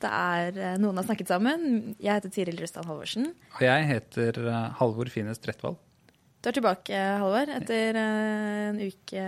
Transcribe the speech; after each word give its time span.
Dette 0.00 0.10
er 0.16 0.56
eh, 0.56 0.78
Noen 0.80 0.96
har 0.96 1.04
snakket 1.04 1.28
sammen. 1.28 1.94
Jeg 2.00 2.16
heter 2.16 2.32
Tiril 2.32 2.58
Rustad 2.62 2.86
Halvorsen. 2.88 3.30
Og 3.58 3.62
jeg 3.66 3.86
heter 3.90 4.38
eh, 4.48 4.66
Halvor 4.80 5.10
Fines 5.12 5.40
Trettvoll. 5.42 5.76
Du 6.40 6.48
er 6.48 6.56
tilbake, 6.56 6.96
Halvor, 7.20 7.50
etter 7.52 7.98
eh, 8.00 8.70
en 8.70 8.78
uke 8.80 9.24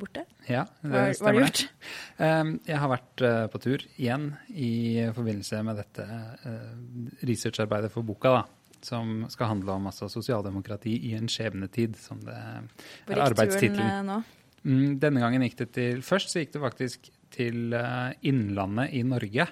borte. 0.00 0.24
Ja, 0.50 0.64
det 0.82 1.04
stemmer. 1.14 1.20
hva 1.20 1.30
har 1.30 1.36
du 1.36 1.42
gjort? 1.44 1.60
Jeg 2.72 2.80
har 2.82 2.90
vært 2.90 3.22
eh, 3.28 3.44
på 3.52 3.60
tur 3.62 3.84
igjen 3.94 4.32
i 4.50 4.72
forbindelse 5.14 5.60
med 5.68 5.78
dette 5.78 6.06
eh, 6.10 6.74
researcharbeidet 7.30 7.92
for 7.94 8.06
boka, 8.08 8.34
da. 8.40 8.44
Som 8.86 9.22
skal 9.32 9.52
handle 9.54 9.78
om 9.78 9.86
altså, 9.88 10.10
sosialdemokrati 10.10 10.92
i 11.08 11.14
en 11.16 11.30
skjebnetid, 11.30 11.94
som 12.02 12.18
det 12.26 12.34
er 12.36 13.22
arbeidstittelen. 13.24 14.10
eh? 14.18 14.34
Mm, 14.66 14.98
Denne 15.02 15.22
gangen 15.22 15.46
gikk 15.46 15.56
det 15.62 15.68
til 15.76 16.02
Først 16.02 16.32
så 16.32 16.42
gikk 16.42 16.52
det 16.56 16.62
faktisk 16.66 17.06
til 17.34 17.74
eh, 17.78 18.10
Innlandet 18.26 18.90
i 18.98 19.04
Norge. 19.06 19.46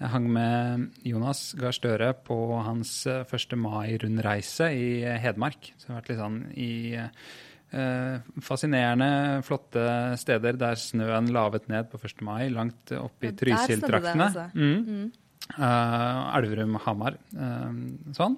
Jeg 0.00 0.08
hang 0.14 0.26
med 0.32 0.84
Jonas 1.04 1.50
Gahr 1.60 1.76
Støre 1.76 2.14
på 2.24 2.36
hans 2.64 3.02
eh, 3.10 3.20
1. 3.28 3.56
mai-rundreise 3.60 4.70
i 4.72 5.02
eh, 5.04 5.18
Hedmark. 5.20 5.74
Så 5.76 5.86
det 5.86 5.92
har 5.92 5.98
vært 5.98 6.12
litt 6.12 6.20
sånn 6.22 6.38
i 6.56 6.72
eh, 6.96 8.30
fascinerende, 8.46 9.10
flotte 9.44 9.84
steder 10.20 10.56
der 10.60 10.80
snøen 10.80 11.28
lavet 11.36 11.68
ned 11.68 11.92
på 11.92 12.00
1. 12.00 12.24
mai, 12.24 12.48
langt 12.48 12.94
oppe 12.96 13.28
i 13.28 13.34
Ja, 13.34 13.36
Trysil-traktene. 13.42 14.30
altså. 14.30 14.48
Mm. 14.56 15.12
Eh, 15.58 16.36
Elverum, 16.38 16.76
Hamar. 16.86 17.16
Uh, 17.34 17.72
sånn. 18.16 18.36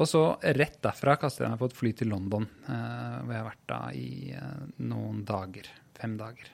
Og 0.00 0.08
så 0.08 0.22
rett 0.56 0.78
derfra 0.84 1.16
kastet 1.20 1.44
jeg 1.46 1.52
meg 1.52 1.60
på 1.60 1.68
et 1.70 1.76
fly 1.76 1.92
til 1.96 2.10
London, 2.12 2.46
uh, 2.68 3.20
hvor 3.24 3.34
jeg 3.34 3.40
har 3.40 3.48
vært 3.50 3.66
da 3.68 3.80
i 3.96 4.08
eh, 4.36 4.64
noen 4.86 5.24
dager. 5.28 5.68
Fem 5.98 6.16
dager. 6.20 6.48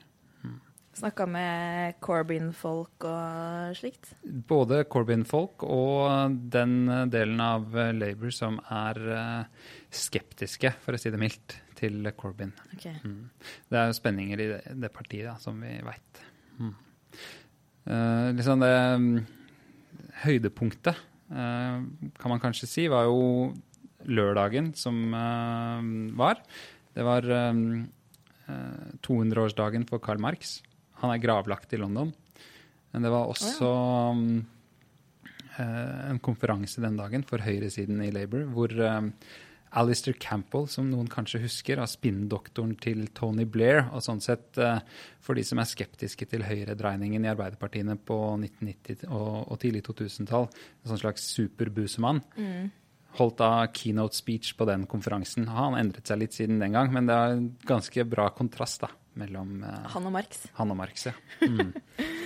Snakka 0.96 1.26
med 1.28 1.98
Corbyn-folk 2.00 3.04
og 3.04 3.76
slikt. 3.76 4.14
Både 4.24 4.78
Corbyn-folk 4.88 5.66
og 5.68 6.36
den 6.52 6.88
delen 7.12 7.40
av 7.44 7.74
eh, 7.76 7.92
Labour 7.92 8.32
som 8.32 8.56
er 8.72 9.00
eh, 9.12 9.66
skeptiske, 9.92 10.70
for 10.80 10.96
å 10.96 11.00
si 11.00 11.12
det 11.12 11.20
mildt, 11.20 11.58
til 11.76 12.08
Corbyn. 12.16 12.54
Okay. 12.72 12.96
Mm. 13.04 13.28
Det 13.68 13.76
er 13.76 13.90
jo 13.90 13.96
spenninger 13.98 14.40
i 14.40 14.46
det, 14.54 14.60
det 14.86 14.90
partiet, 14.94 15.26
da, 15.28 15.34
som 15.42 15.60
vi 15.60 15.74
veit. 15.84 16.22
Mm. 16.56 16.72
Eh, 17.92 18.28
liksom 18.38 18.64
det 18.64 18.72
mm, 18.72 19.10
høydepunktet, 20.22 21.02
eh, 21.28 21.82
kan 22.16 22.32
man 22.32 22.40
kanskje 22.40 22.70
si, 22.70 22.86
var 22.88 23.04
jo 23.10 23.50
lørdagen 24.08 24.72
som 24.78 25.02
eh, 25.12 25.92
var. 26.16 26.40
Det 26.96 27.04
var 27.04 27.28
eh, 27.28 27.60
eh, 28.48 28.96
200-årsdagen 29.04 29.84
for 29.92 30.00
Karl 30.00 30.24
Marx. 30.24 30.62
Han 31.02 31.12
er 31.12 31.22
gravlagt 31.22 31.74
i 31.76 31.80
London. 31.80 32.12
Men 32.92 33.04
det 33.04 33.12
var 33.12 33.28
også 33.28 33.66
oh, 33.68 34.20
ja. 34.20 35.32
uh, 35.58 36.04
en 36.12 36.22
konferanse 36.24 36.80
den 36.80 36.96
dagen 36.96 37.26
for 37.28 37.44
høyresiden 37.44 38.00
i 38.06 38.12
Labour, 38.14 38.46
hvor 38.54 38.72
eh, 38.72 39.10
Alistair 39.76 40.16
Campbell, 40.22 40.64
som 40.72 40.88
noen 40.88 41.10
kanskje 41.12 41.42
husker, 41.42 41.82
av 41.82 41.90
spinndoktoren 41.92 42.72
til 42.80 43.04
Tony 43.16 43.44
Blair. 43.44 43.82
Og 43.92 44.00
sånn 44.06 44.22
sett, 44.24 44.56
eh, 44.56 44.80
for 45.20 45.36
de 45.36 45.44
som 45.44 45.60
er 45.60 45.68
skeptiske 45.68 46.30
til 46.30 46.46
høyredreiningen 46.46 47.26
i 47.26 47.32
arbeiderpartiene 47.34 47.98
på 48.00 48.18
1990- 48.38 49.04
og, 49.10 49.52
og 49.52 49.60
tidlig 49.60 49.84
2000-tall, 49.90 50.48
en 50.48 50.92
sånn 50.94 51.04
slags 51.04 51.28
superbusemann, 51.36 52.22
holdt 53.20 53.40
da 53.40 53.50
keynote 53.72 54.16
speech 54.16 54.54
på 54.56 54.68
den 54.68 54.86
konferansen. 54.88 55.48
Han 55.52 55.76
endret 55.76 56.08
seg 56.08 56.22
litt 56.22 56.36
siden 56.36 56.62
den 56.62 56.76
gang, 56.76 56.92
men 56.94 57.08
det 57.08 57.16
er 57.16 57.36
en 57.36 57.50
ganske 57.68 58.08
bra 58.08 58.30
kontrast 58.36 58.84
da, 58.84 58.90
mellom 59.20 59.64
eh, 59.64 59.88
Han 59.94 60.08
og 60.08 60.14
Marx. 60.14 60.46
han 60.58 60.72
og 60.72 60.78
Marx. 60.78 61.08
Ja. 61.08 61.16
Mm, 61.42 61.72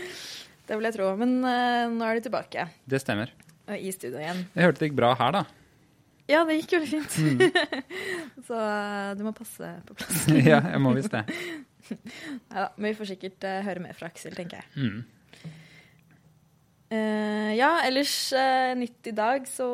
Det 0.70 0.76
vil 0.78 0.86
jeg 0.86 0.94
tro. 0.94 1.08
Men 1.18 1.38
eh, 1.46 1.86
nå 1.90 2.06
er 2.06 2.18
du 2.18 2.28
tilbake 2.28 2.68
det 2.86 3.00
stemmer. 3.02 3.32
og 3.66 3.74
i 3.74 3.90
studio 3.94 4.20
igjen. 4.20 4.44
Jeg 4.54 4.68
hørte 4.68 4.82
det 4.82 4.90
gikk 4.90 5.00
bra 5.00 5.14
her, 5.18 5.40
da. 5.40 5.46
Ja, 6.30 6.44
det 6.46 6.60
gikk 6.60 6.76
veldig 6.76 7.00
fint. 7.10 7.16
Mm. 7.18 7.40
Så 8.46 8.58
eh, 8.58 9.08
du 9.18 9.24
må 9.26 9.34
passe 9.34 9.72
på 9.88 9.96
plass. 9.98 10.28
ja, 10.52 10.60
jeg 10.62 10.82
må 10.82 10.94
visst 10.94 11.14
det. 11.14 11.24
Ja, 11.90 12.68
men 12.76 12.92
vi 12.92 12.98
får 13.00 13.10
sikkert 13.16 13.48
uh, 13.48 13.56
høre 13.66 13.82
mer 13.82 13.96
fra 13.98 14.12
Aksel, 14.12 14.36
tenker 14.36 14.60
jeg. 14.60 14.68
Mm. 14.78 15.48
Uh, 16.90 17.50
ja, 17.58 17.72
ellers 17.86 18.14
uh, 18.30 18.76
nytt 18.78 19.10
i 19.10 19.14
dag, 19.16 19.46
så 19.50 19.66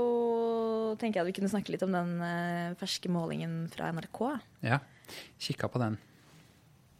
tenker 0.97 1.21
jeg 1.21 1.26
at 1.26 1.28
vi 1.28 1.37
kunne 1.37 1.53
snakke 1.53 1.75
litt 1.75 1.84
om 1.84 1.93
den 1.93 2.16
ferske 2.81 3.12
målingen 3.12 3.66
fra 3.72 3.93
NRK. 3.93 4.22
Ja, 4.65 4.81
kikka 5.37 5.69
på 5.69 5.82
den 5.82 6.00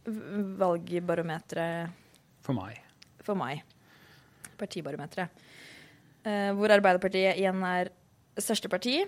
Valgbarometeret 0.07 1.91
for 2.47 2.55
meg. 2.55 2.79
for 3.27 3.35
mai. 3.35 3.63
Partibarometeret. 4.59 5.29
Eh, 6.27 6.53
hvor 6.55 6.71
Arbeiderpartiet 6.71 7.39
igjen 7.39 7.63
er 7.67 7.91
største 8.39 8.71
parti, 8.71 9.01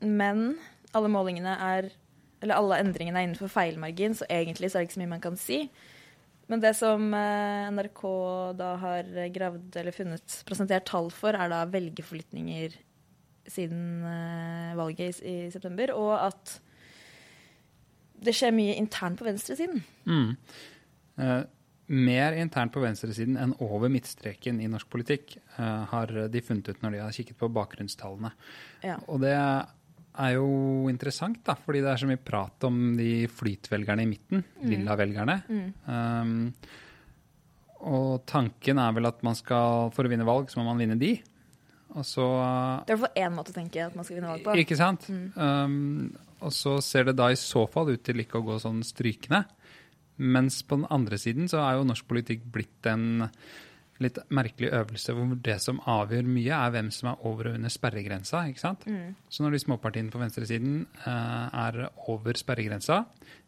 men 0.00 0.56
alle 0.94 1.10
målingene 1.10 1.58
er 1.58 1.92
Eller 2.44 2.58
alle 2.60 2.76
endringene 2.82 3.16
er 3.16 3.24
innenfor 3.24 3.48
feilmargin, 3.48 4.12
så 4.12 4.26
egentlig 4.28 4.68
så 4.68 4.76
er 4.76 4.82
det 4.82 4.90
ikke 4.90 4.94
så 4.98 5.00
mye 5.00 5.12
man 5.14 5.22
kan 5.24 5.36
si. 5.40 5.70
Men 6.52 6.60
det 6.60 6.74
som 6.76 7.06
eh, 7.16 7.70
NRK 7.72 8.02
da 8.58 8.74
har 8.82 9.08
gravd 9.32 9.78
eller 9.80 9.96
funnet, 9.96 10.34
presentert 10.44 10.84
tall 10.84 11.08
for, 11.14 11.32
er 11.32 11.48
da 11.48 11.62
velgerforflytninger 11.72 12.76
siden 13.48 14.04
eh, 14.04 14.76
valget 14.76 15.22
i, 15.22 15.32
i 15.46 15.50
september, 15.54 15.94
og 15.96 16.12
at 16.26 16.58
det 18.24 18.34
skjer 18.36 18.54
mye 18.56 18.78
internt 18.80 19.20
på 19.20 19.26
venstresiden. 19.26 19.82
Mm. 20.08 20.34
Eh, 21.20 21.42
mer 21.94 22.36
internt 22.40 22.72
på 22.72 22.82
venstresiden 22.82 23.36
enn 23.40 23.52
over 23.62 23.92
midtstreken 23.92 24.60
i 24.64 24.68
norsk 24.72 24.88
politikk 24.92 25.36
eh, 25.36 25.82
har 25.90 26.12
de 26.32 26.44
funnet 26.44 26.70
ut 26.70 26.84
når 26.84 26.96
de 26.96 27.02
har 27.04 27.16
kikket 27.16 27.38
på 27.40 27.50
bakgrunnstallene. 27.52 28.32
Ja. 28.86 28.96
Og 29.12 29.20
det 29.24 29.34
er 29.36 30.32
jo 30.36 30.88
interessant, 30.88 31.42
da, 31.46 31.56
fordi 31.58 31.82
det 31.84 31.90
er 31.92 32.00
så 32.00 32.08
mye 32.08 32.22
prat 32.22 32.64
om 32.68 32.80
de 32.96 33.26
flytvelgerne 33.28 34.04
i 34.04 34.08
midten, 34.08 34.44
lilla-velgerne. 34.62 35.40
Um, 35.90 36.52
og 37.84 38.22
tanken 38.30 38.78
er 38.80 38.94
vel 38.96 39.10
at 39.10 39.24
man 39.26 39.36
skal, 39.36 39.90
for 39.94 40.06
å 40.06 40.12
vinne 40.12 40.26
valg, 40.28 40.48
så 40.52 40.60
må 40.60 40.68
man 40.70 40.80
vinne 40.80 40.96
de. 41.00 41.16
Og 41.94 42.06
så 42.06 42.26
Det 42.86 42.94
er 42.94 42.96
i 42.96 43.00
hvert 43.00 43.06
fall 43.06 43.24
én 43.24 43.34
måte 43.36 43.52
å 43.54 43.56
tenke 43.56 43.82
at 43.84 43.94
man 43.94 44.06
skal 44.06 44.18
vinne 44.18 44.30
valg 44.32 44.46
på. 44.46 44.54
Ikke 44.64 44.78
sant? 44.78 45.06
Um, 45.10 46.14
og 46.44 46.54
så 46.54 46.76
ser 46.82 47.08
det 47.08 47.16
da 47.20 47.30
i 47.30 47.38
så 47.38 47.64
fall 47.70 47.92
ut 47.94 48.02
til 48.04 48.22
ikke 48.24 48.40
å 48.40 48.46
gå 48.46 48.58
sånn 48.62 48.82
strykende. 48.86 49.44
Mens 50.16 50.60
på 50.66 50.78
den 50.78 50.88
andre 50.94 51.18
siden 51.18 51.48
så 51.50 51.62
er 51.62 51.78
jo 51.78 51.86
norsk 51.88 52.06
politikk 52.10 52.44
blitt 52.54 52.86
en 52.90 53.28
litt 54.02 54.18
merkelig 54.34 54.72
øvelse 54.74 55.14
hvor 55.14 55.36
det 55.46 55.56
som 55.62 55.78
avgjør 55.86 56.26
mye, 56.26 56.56
er 56.56 56.72
hvem 56.74 56.88
som 56.94 57.12
er 57.12 57.20
over 57.28 57.50
og 57.50 57.58
under 57.58 57.70
sperregrensa. 57.70 58.40
ikke 58.50 58.62
sant? 58.62 58.86
Så 59.30 59.44
når 59.44 59.54
de 59.54 59.60
småpartiene 59.62 60.10
på 60.10 60.18
venstresiden 60.18 60.80
uh, 61.04 61.46
er 61.66 61.78
over 62.10 62.34
sperregrensa, 62.38 63.04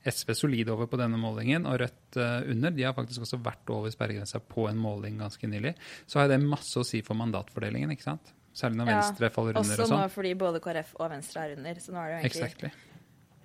SV 0.06 0.32
solid 0.38 0.70
over 0.70 0.86
på 0.86 1.00
denne 1.00 1.18
målingen 1.18 1.66
og 1.66 1.80
Rødt 1.82 2.18
uh, 2.20 2.46
under, 2.46 2.70
de 2.70 2.86
har 2.86 2.94
faktisk 2.94 3.26
også 3.26 3.40
vært 3.42 3.74
over 3.74 3.90
sperregrensa 3.90 4.38
på 4.38 4.68
en 4.70 4.78
måling 4.78 5.18
ganske 5.18 5.50
nylig, 5.50 5.74
så 6.06 6.22
har 6.22 6.30
det 6.30 6.38
masse 6.44 6.78
å 6.78 6.86
si 6.86 7.02
for 7.06 7.18
mandatfordelingen. 7.18 7.90
ikke 7.96 8.06
sant? 8.06 8.32
Særlig 8.56 8.80
når 8.80 8.88
Ja, 8.88 9.00
Venstre 9.02 9.30
faller 9.34 9.58
under 9.58 9.60
Også 9.60 9.84
og 9.84 9.90
nå 9.90 9.96
sånn. 10.06 10.14
fordi 10.14 10.34
både 10.40 10.62
KrF 10.64 10.94
og 10.96 11.10
Venstre 11.12 11.42
er 11.42 11.56
under. 11.58 11.80
Så 11.82 11.92
nå 11.92 12.00
er 12.00 12.06
det 12.06 12.14
jo 12.14 12.20
egentlig 12.22 12.46
Exactly. 12.46 12.70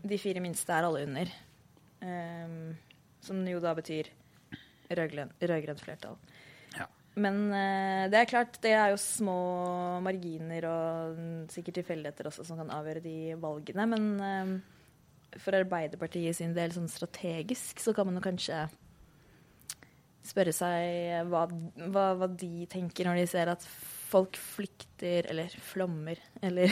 de 0.08 0.18
fire 0.22 0.44
minste 0.46 0.72
er 0.72 0.88
alle 0.88 1.02
under. 1.04 1.34
Um, 2.02 2.78
som 3.22 3.42
jo 3.46 3.60
da 3.60 3.74
betyr 3.78 4.08
rød-grønt 4.92 5.84
flertall. 5.84 6.16
Men 7.20 7.40
eh, 7.52 8.04
det 8.12 8.22
er 8.22 8.30
klart, 8.30 8.60
det 8.64 8.72
er 8.72 8.94
jo 8.94 9.00
små 9.02 9.40
marginer 10.04 10.68
og 10.70 11.24
sikkert 11.52 11.82
tilfeldigheter 11.82 12.30
også 12.30 12.46
som 12.48 12.62
kan 12.62 12.72
avgjøre 12.72 13.04
de 13.04 13.16
valgene. 13.42 13.88
Men 13.92 14.06
eh, 14.28 14.54
for 15.42 15.58
Arbeiderpartiet 15.60 16.40
sin 16.40 16.56
del 16.56 16.72
sånn 16.76 16.92
strategisk 16.92 17.84
så 17.84 17.96
kan 17.96 18.08
man 18.08 18.20
jo 18.20 18.26
kanskje 18.26 18.64
spørre 20.32 20.54
seg 20.54 21.28
hva, 21.32 21.48
hva, 21.92 22.06
hva 22.20 22.28
de 22.30 22.68
tenker 22.72 23.08
når 23.10 23.24
de 23.24 23.30
ser 23.32 23.50
at 23.52 23.64
folk 24.12 24.38
flykter, 24.38 25.28
eller 25.32 25.54
flommer, 25.72 26.20
eller 26.44 26.72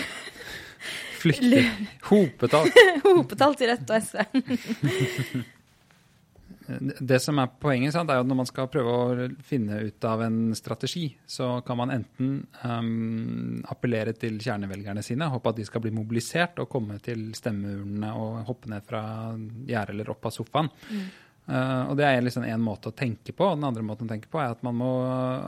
Flykter. 1.19 1.65
Hopetall. 2.07 2.69
Hopetall 3.03 3.55
til 3.59 3.71
Rødt 3.73 3.89
og 3.91 4.03
SV. 4.03 4.19
Det 6.77 7.17
som 7.21 7.39
er 7.41 7.49
poenget, 7.61 7.93
sant, 7.95 8.11
er 8.11 8.21
at 8.21 8.27
når 8.29 8.37
man 8.41 8.49
skal 8.49 8.69
prøve 8.71 8.93
å 8.93 9.27
finne 9.45 9.79
ut 9.87 10.05
av 10.05 10.21
en 10.25 10.37
strategi, 10.57 11.07
så 11.25 11.59
kan 11.65 11.79
man 11.79 11.93
enten 11.95 12.35
um, 12.63 13.63
appellere 13.71 14.13
til 14.17 14.37
kjernevelgerne 14.43 15.03
sine, 15.05 15.31
håpe 15.33 15.53
at 15.53 15.57
de 15.57 15.65
skal 15.67 15.83
bli 15.85 15.93
mobilisert 15.95 16.61
og 16.61 16.69
komme 16.71 16.99
til 17.03 17.31
stemmeurnene 17.37 18.11
og 18.17 18.43
hoppe 18.51 18.69
ned 18.73 18.85
fra 18.85 19.01
gjerdet 19.69 19.95
eller 19.95 20.13
opp 20.13 20.29
av 20.29 20.35
sofaen. 20.35 20.69
Mm. 20.91 21.09
Uh, 21.49 21.89
og 21.89 21.95
Det 21.97 22.05
er 22.05 22.19
liksom 22.21 22.43
en 22.45 22.61
måte 22.61 22.91
å 22.91 22.95
tenke 22.95 23.33
på. 23.33 23.45
og 23.47 23.57
Den 23.57 23.65
andre 23.71 23.83
måten 23.85 24.05
å 24.05 24.11
tenke 24.11 24.29
på 24.29 24.37
er 24.41 24.53
at, 24.53 24.61
må, 24.61 24.89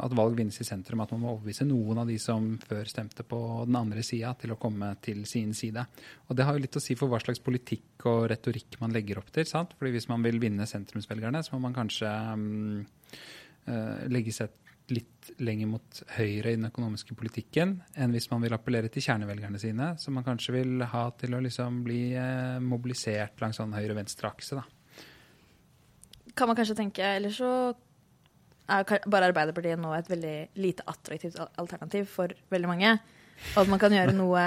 at, 0.01 0.15
valg 0.17 0.39
vinnes 0.39 0.57
i 0.57 0.65
sentrum. 0.65 1.03
At 1.03 1.13
man 1.13 1.21
må 1.21 1.35
overbevise 1.35 1.67
noen 1.69 2.01
av 2.01 2.09
de 2.09 2.17
som 2.21 2.55
før 2.65 2.89
stemte 2.89 3.25
på 3.27 3.41
den 3.69 3.77
andre 3.77 4.05
sida, 4.05 4.33
til 4.41 4.55
å 4.55 4.59
komme 4.61 4.95
til 5.05 5.21
sin 5.29 5.53
side. 5.57 5.85
Og 6.27 6.37
Det 6.37 6.47
har 6.47 6.57
jo 6.57 6.63
litt 6.63 6.79
å 6.79 6.81
si 6.81 6.97
for 6.97 7.11
hva 7.11 7.21
slags 7.21 7.43
politikk 7.45 8.07
og 8.09 8.31
retorikk 8.33 8.79
man 8.81 8.95
legger 8.95 9.21
opp 9.21 9.29
til. 9.35 9.45
sant? 9.45 9.77
Fordi 9.77 9.93
Hvis 9.93 10.09
man 10.09 10.25
vil 10.25 10.41
vinne 10.41 10.65
sentrumsvelgerne, 10.65 11.43
så 11.45 11.53
må 11.53 11.67
man 11.67 11.77
kanskje 11.77 12.09
um, 12.33 12.81
uh, 13.69 14.01
legge 14.09 14.33
seg 14.33 14.57
litt 14.91 15.29
lenger 15.39 15.69
mot 15.69 16.01
høyre 16.17 16.51
i 16.51 16.57
den 16.57 16.67
økonomiske 16.67 17.15
politikken 17.15 17.77
enn 17.95 18.11
hvis 18.11 18.25
man 18.27 18.41
vil 18.43 18.51
appellere 18.57 18.89
til 18.91 19.05
kjernevelgerne 19.05 19.61
sine, 19.61 19.93
som 20.01 20.17
man 20.17 20.25
kanskje 20.25 20.57
vil 20.57 20.83
ha 20.83 21.05
til 21.15 21.37
å 21.37 21.45
liksom 21.45 21.79
bli 21.85 22.01
uh, 22.17 22.57
mobilisert 22.59 23.39
langs 23.39 23.61
sånn 23.61 23.77
høyre-venstre-akse. 23.77 24.57
da 24.57 24.80
kan 26.35 26.49
man 26.49 26.57
kanskje 26.57 26.77
tenke 26.77 27.05
Eller 27.17 27.33
så 27.35 27.51
er 28.71 29.07
bare 29.11 29.29
Arbeiderpartiet 29.31 29.79
nå 29.81 29.91
et 29.95 30.09
veldig 30.09 30.35
lite 30.61 30.85
attraktivt 30.87 31.39
alternativ 31.59 32.07
for 32.11 32.31
veldig 32.53 32.69
mange. 32.69 32.93
Og 33.55 33.63
at 33.63 33.71
man 33.71 33.81
kan 33.81 33.93
gjøre 33.95 34.15
noe 34.23 34.45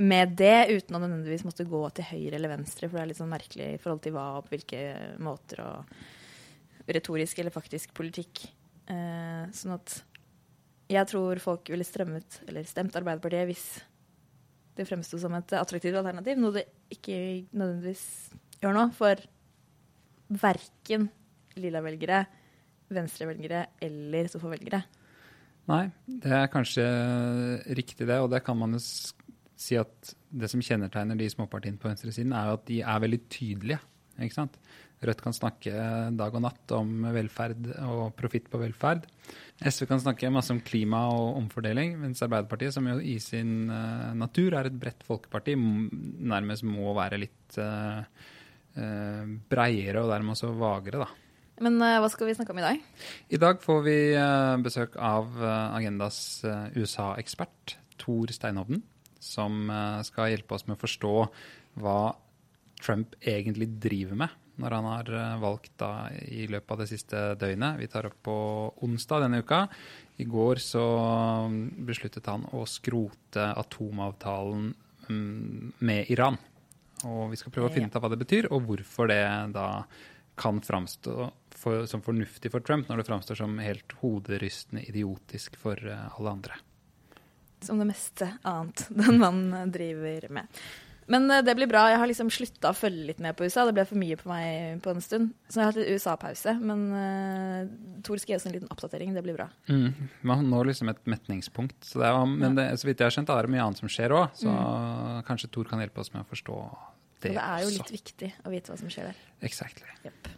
med 0.00 0.32
det 0.40 0.70
uten 0.72 0.96
å 0.96 1.02
nødvendigvis 1.02 1.44
måtte 1.44 1.68
gå 1.68 1.82
til 1.92 2.08
høyre 2.08 2.38
eller 2.38 2.54
venstre, 2.54 2.88
for 2.88 2.96
det 2.96 3.02
er 3.02 3.10
litt 3.10 3.20
sånn 3.20 3.32
merkelig 3.32 3.74
i 3.74 3.80
forhold 3.82 4.00
til 4.06 4.14
hva 4.16 4.24
og 4.38 4.46
på 4.46 4.54
hvilke 4.54 4.80
måter 5.22 5.60
og 5.66 6.88
retorisk 6.88 7.42
eller 7.42 7.54
faktisk 7.54 7.92
politikk. 7.94 8.46
Eh, 8.88 9.44
sånn 9.54 9.76
at 9.76 9.98
jeg 10.92 11.08
tror 11.08 11.40
folk 11.40 11.68
ville 11.72 11.86
strømmet, 11.86 12.40
eller 12.48 12.66
stemt 12.68 12.96
Arbeiderpartiet 12.98 13.48
hvis 13.50 13.66
det 14.76 14.88
fremsto 14.88 15.20
som 15.20 15.34
et 15.36 15.52
attraktivt 15.58 15.98
alternativ, 16.00 16.40
noe 16.40 16.56
det 16.56 16.66
ikke 16.92 17.16
nødvendigvis 17.52 18.04
gjør 18.62 18.76
nå. 18.76 18.86
For 18.96 19.20
verken 20.40 21.08
lilla-velgere, 21.60 22.22
venstrevelgere 22.92 23.66
eller 23.84 24.30
sofa-velgere. 24.32 24.82
Nei, 25.70 25.84
det 26.06 26.32
er 26.34 26.50
kanskje 26.50 26.84
riktig 27.78 28.08
det, 28.08 28.18
og 28.18 28.30
det 28.32 28.42
kan 28.46 28.58
man 28.58 28.74
jo 28.74 28.80
si 28.82 29.78
at 29.78 30.14
det 30.32 30.48
som 30.50 30.62
kjennetegner 30.64 31.18
de 31.18 31.28
småpartiene 31.30 31.78
på 31.78 31.90
venstresiden, 31.90 32.34
er 32.34 32.50
jo 32.50 32.56
at 32.58 32.64
de 32.68 32.80
er 32.82 33.04
veldig 33.04 33.20
tydelige. 33.30 33.78
ikke 34.18 34.38
sant? 34.40 34.58
Rødt 35.02 35.22
kan 35.22 35.34
snakke 35.34 35.72
dag 36.14 36.34
og 36.38 36.44
natt 36.44 36.72
om 36.76 37.06
velferd 37.14 37.72
og 37.88 38.12
profitt 38.18 38.46
på 38.50 38.60
velferd. 38.60 39.08
SV 39.58 39.88
kan 39.90 40.02
snakke 40.02 40.30
masse 40.30 40.54
om 40.54 40.60
klima 40.62 41.04
og 41.10 41.40
omfordeling, 41.40 41.96
mens 41.98 42.22
Arbeiderpartiet, 42.22 42.74
som 42.76 42.86
jo 42.86 43.00
i 43.02 43.16
sin 43.22 43.66
uh, 43.70 44.12
natur 44.14 44.54
er 44.58 44.70
et 44.70 44.78
bredt 44.78 45.02
folkeparti, 45.06 45.56
nærmest 45.58 46.66
må 46.66 46.94
være 46.98 47.18
litt 47.24 47.58
uh, 47.58 47.98
eh, 47.98 48.30
breiere 48.72 50.00
og 50.00 50.08
dermed 50.08 50.32
også 50.32 50.48
vagere, 50.56 51.04
da. 51.04 51.08
Men 51.62 51.76
uh, 51.84 51.98
hva 52.00 52.08
skal 52.10 52.30
vi 52.30 52.34
snakke 52.38 52.54
om 52.54 52.60
i 52.62 52.64
dag? 52.64 52.84
I 53.28 53.40
dag 53.40 53.60
får 53.60 53.82
vi 53.84 53.96
uh, 54.16 54.56
besøk 54.64 54.96
av 54.96 55.36
Agendas 55.76 56.40
USA-ekspert 56.72 57.76
Tor 58.00 58.32
Steinhovden, 58.32 58.80
som 59.22 59.68
skal 60.08 60.32
hjelpe 60.32 60.56
oss 60.56 60.64
med 60.66 60.74
å 60.74 60.82
forstå 60.82 61.12
hva 61.84 61.98
Trump 62.82 63.12
egentlig 63.20 63.68
driver 63.82 64.18
med 64.24 64.38
når 64.60 64.74
han 64.76 64.86
har 64.88 65.10
valgt 65.40 65.72
da, 65.80 66.08
i 66.28 66.44
løpet 66.50 66.74
av 66.74 66.82
det 66.82 66.88
siste 66.90 67.20
døgnet. 67.40 67.78
Vi 67.80 67.88
tar 67.90 68.08
opp 68.08 68.18
på 68.26 68.34
onsdag 68.84 69.24
denne 69.24 69.40
uka. 69.44 69.62
I 70.20 70.26
går 70.28 70.60
så 70.62 70.84
mm, 71.48 71.86
besluttet 71.88 72.28
han 72.30 72.44
å 72.54 72.64
skrote 72.68 73.48
atomavtalen 73.58 74.68
mm, 75.08 75.72
med 75.80 76.10
Iran. 76.12 76.38
Og 77.08 77.32
vi 77.32 77.38
skal 77.40 77.54
prøve 77.54 77.70
å 77.70 77.74
finne 77.74 77.90
ut 77.90 77.96
av 77.98 78.04
hva 78.04 78.12
det 78.12 78.20
betyr, 78.22 78.50
og 78.52 78.66
hvorfor 78.68 79.10
det 79.10 79.22
da 79.54 79.68
kan 80.38 80.60
framstå 80.64 81.16
for, 81.62 81.86
som 81.86 82.02
fornuftig 82.02 82.52
for 82.52 82.64
Trump, 82.64 82.88
når 82.88 83.02
det 83.02 83.08
framstår 83.08 83.38
som 83.42 83.58
helt 83.62 83.96
hoderystende 84.00 84.84
idiotisk 84.88 85.58
for 85.60 85.78
eh, 85.78 86.06
alle 86.16 86.36
andre. 86.38 86.56
Som 87.62 87.82
det 87.82 87.90
meste 87.92 88.32
annet 88.48 88.86
den 89.02 89.20
mannen 89.22 89.74
driver 89.74 90.30
med. 90.32 90.62
Men 91.12 91.30
eh, 91.30 91.42
det 91.44 91.54
blir 91.58 91.68
bra. 91.70 91.84
Jeg 91.90 92.00
har 92.00 92.08
liksom 92.10 92.30
slutta 92.32 92.70
å 92.72 92.76
følge 92.76 93.10
litt 93.10 93.22
med 93.22 93.36
på 93.36 93.46
USA. 93.46 93.66
Det 93.68 93.74
ble 93.76 93.84
for 93.88 94.00
mye 94.00 94.18
på 94.18 94.30
meg 94.30 94.80
på 94.84 94.94
en 94.94 95.04
stund. 95.04 95.34
Så 95.48 95.60
jeg 95.60 95.66
har 95.66 95.72
hatt 95.72 95.80
litt 95.80 95.98
USA-pause. 95.98 96.54
Men 96.62 96.84
uh, 96.94 97.98
Tor 98.06 98.22
skal 98.22 98.34
gi 98.34 98.38
oss 98.38 98.48
en 98.48 98.56
liten 98.56 98.70
oppdatering. 98.72 99.12
Det 99.16 99.24
blir 99.26 99.36
bra. 99.38 99.48
Mm. 99.68 100.08
Man 100.28 100.48
når 100.50 100.72
liksom 100.72 100.92
et 100.92 101.02
metningspunkt. 101.10 101.78
Så 101.86 102.02
er, 102.06 102.16
men 102.30 102.56
det, 102.58 102.70
så 102.80 102.88
vidt 102.88 103.02
jeg 103.02 103.10
har 103.10 103.16
skjønt, 103.18 103.34
er 103.34 103.48
det 103.48 103.54
mye 103.54 103.66
annet 103.66 103.82
som 103.82 103.92
skjer 103.92 104.16
òg. 104.16 104.38
Så 104.38 104.48
mm. 104.50 105.22
kanskje 105.28 105.52
Tor 105.52 105.68
kan 105.70 105.82
hjelpe 105.82 106.02
oss 106.02 106.14
med 106.14 106.24
å 106.24 106.30
forstå 106.32 106.58
det. 107.22 107.32
Og 107.32 107.38
det 107.38 107.48
er 107.48 107.64
jo 107.64 107.72
litt 107.78 107.92
viktig 107.94 108.30
å 108.42 108.52
vite 108.52 108.72
hva 108.72 108.78
som 108.80 108.90
skjer 108.92 109.10
der. 109.10 109.24
Exactly. 109.46 109.88
Yep. 110.06 110.32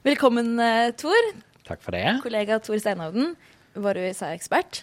Velkommen, 0.00 0.54
uh, 0.58 0.88
Tor. 0.96 1.26
Takk 1.68 1.82
for 1.84 1.94
det. 1.94 2.06
Kollega 2.24 2.56
Tor 2.64 2.80
Steinhovden, 2.80 3.34
vår 3.76 4.00
USA-ekspert. 4.08 4.80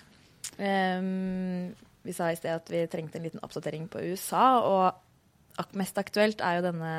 Um, 0.55 1.73
vi 2.05 2.13
sa 2.15 2.29
i 2.31 2.37
sted 2.37 2.53
at 2.53 2.69
vi 2.71 2.85
trengte 2.87 3.19
en 3.19 3.25
liten 3.25 3.41
oppdatering 3.43 3.89
på 3.91 4.03
USA, 4.07 4.61
og 4.61 5.73
mest 5.75 5.97
aktuelt 5.99 6.39
er 6.45 6.59
jo 6.59 6.67
denne 6.69 6.93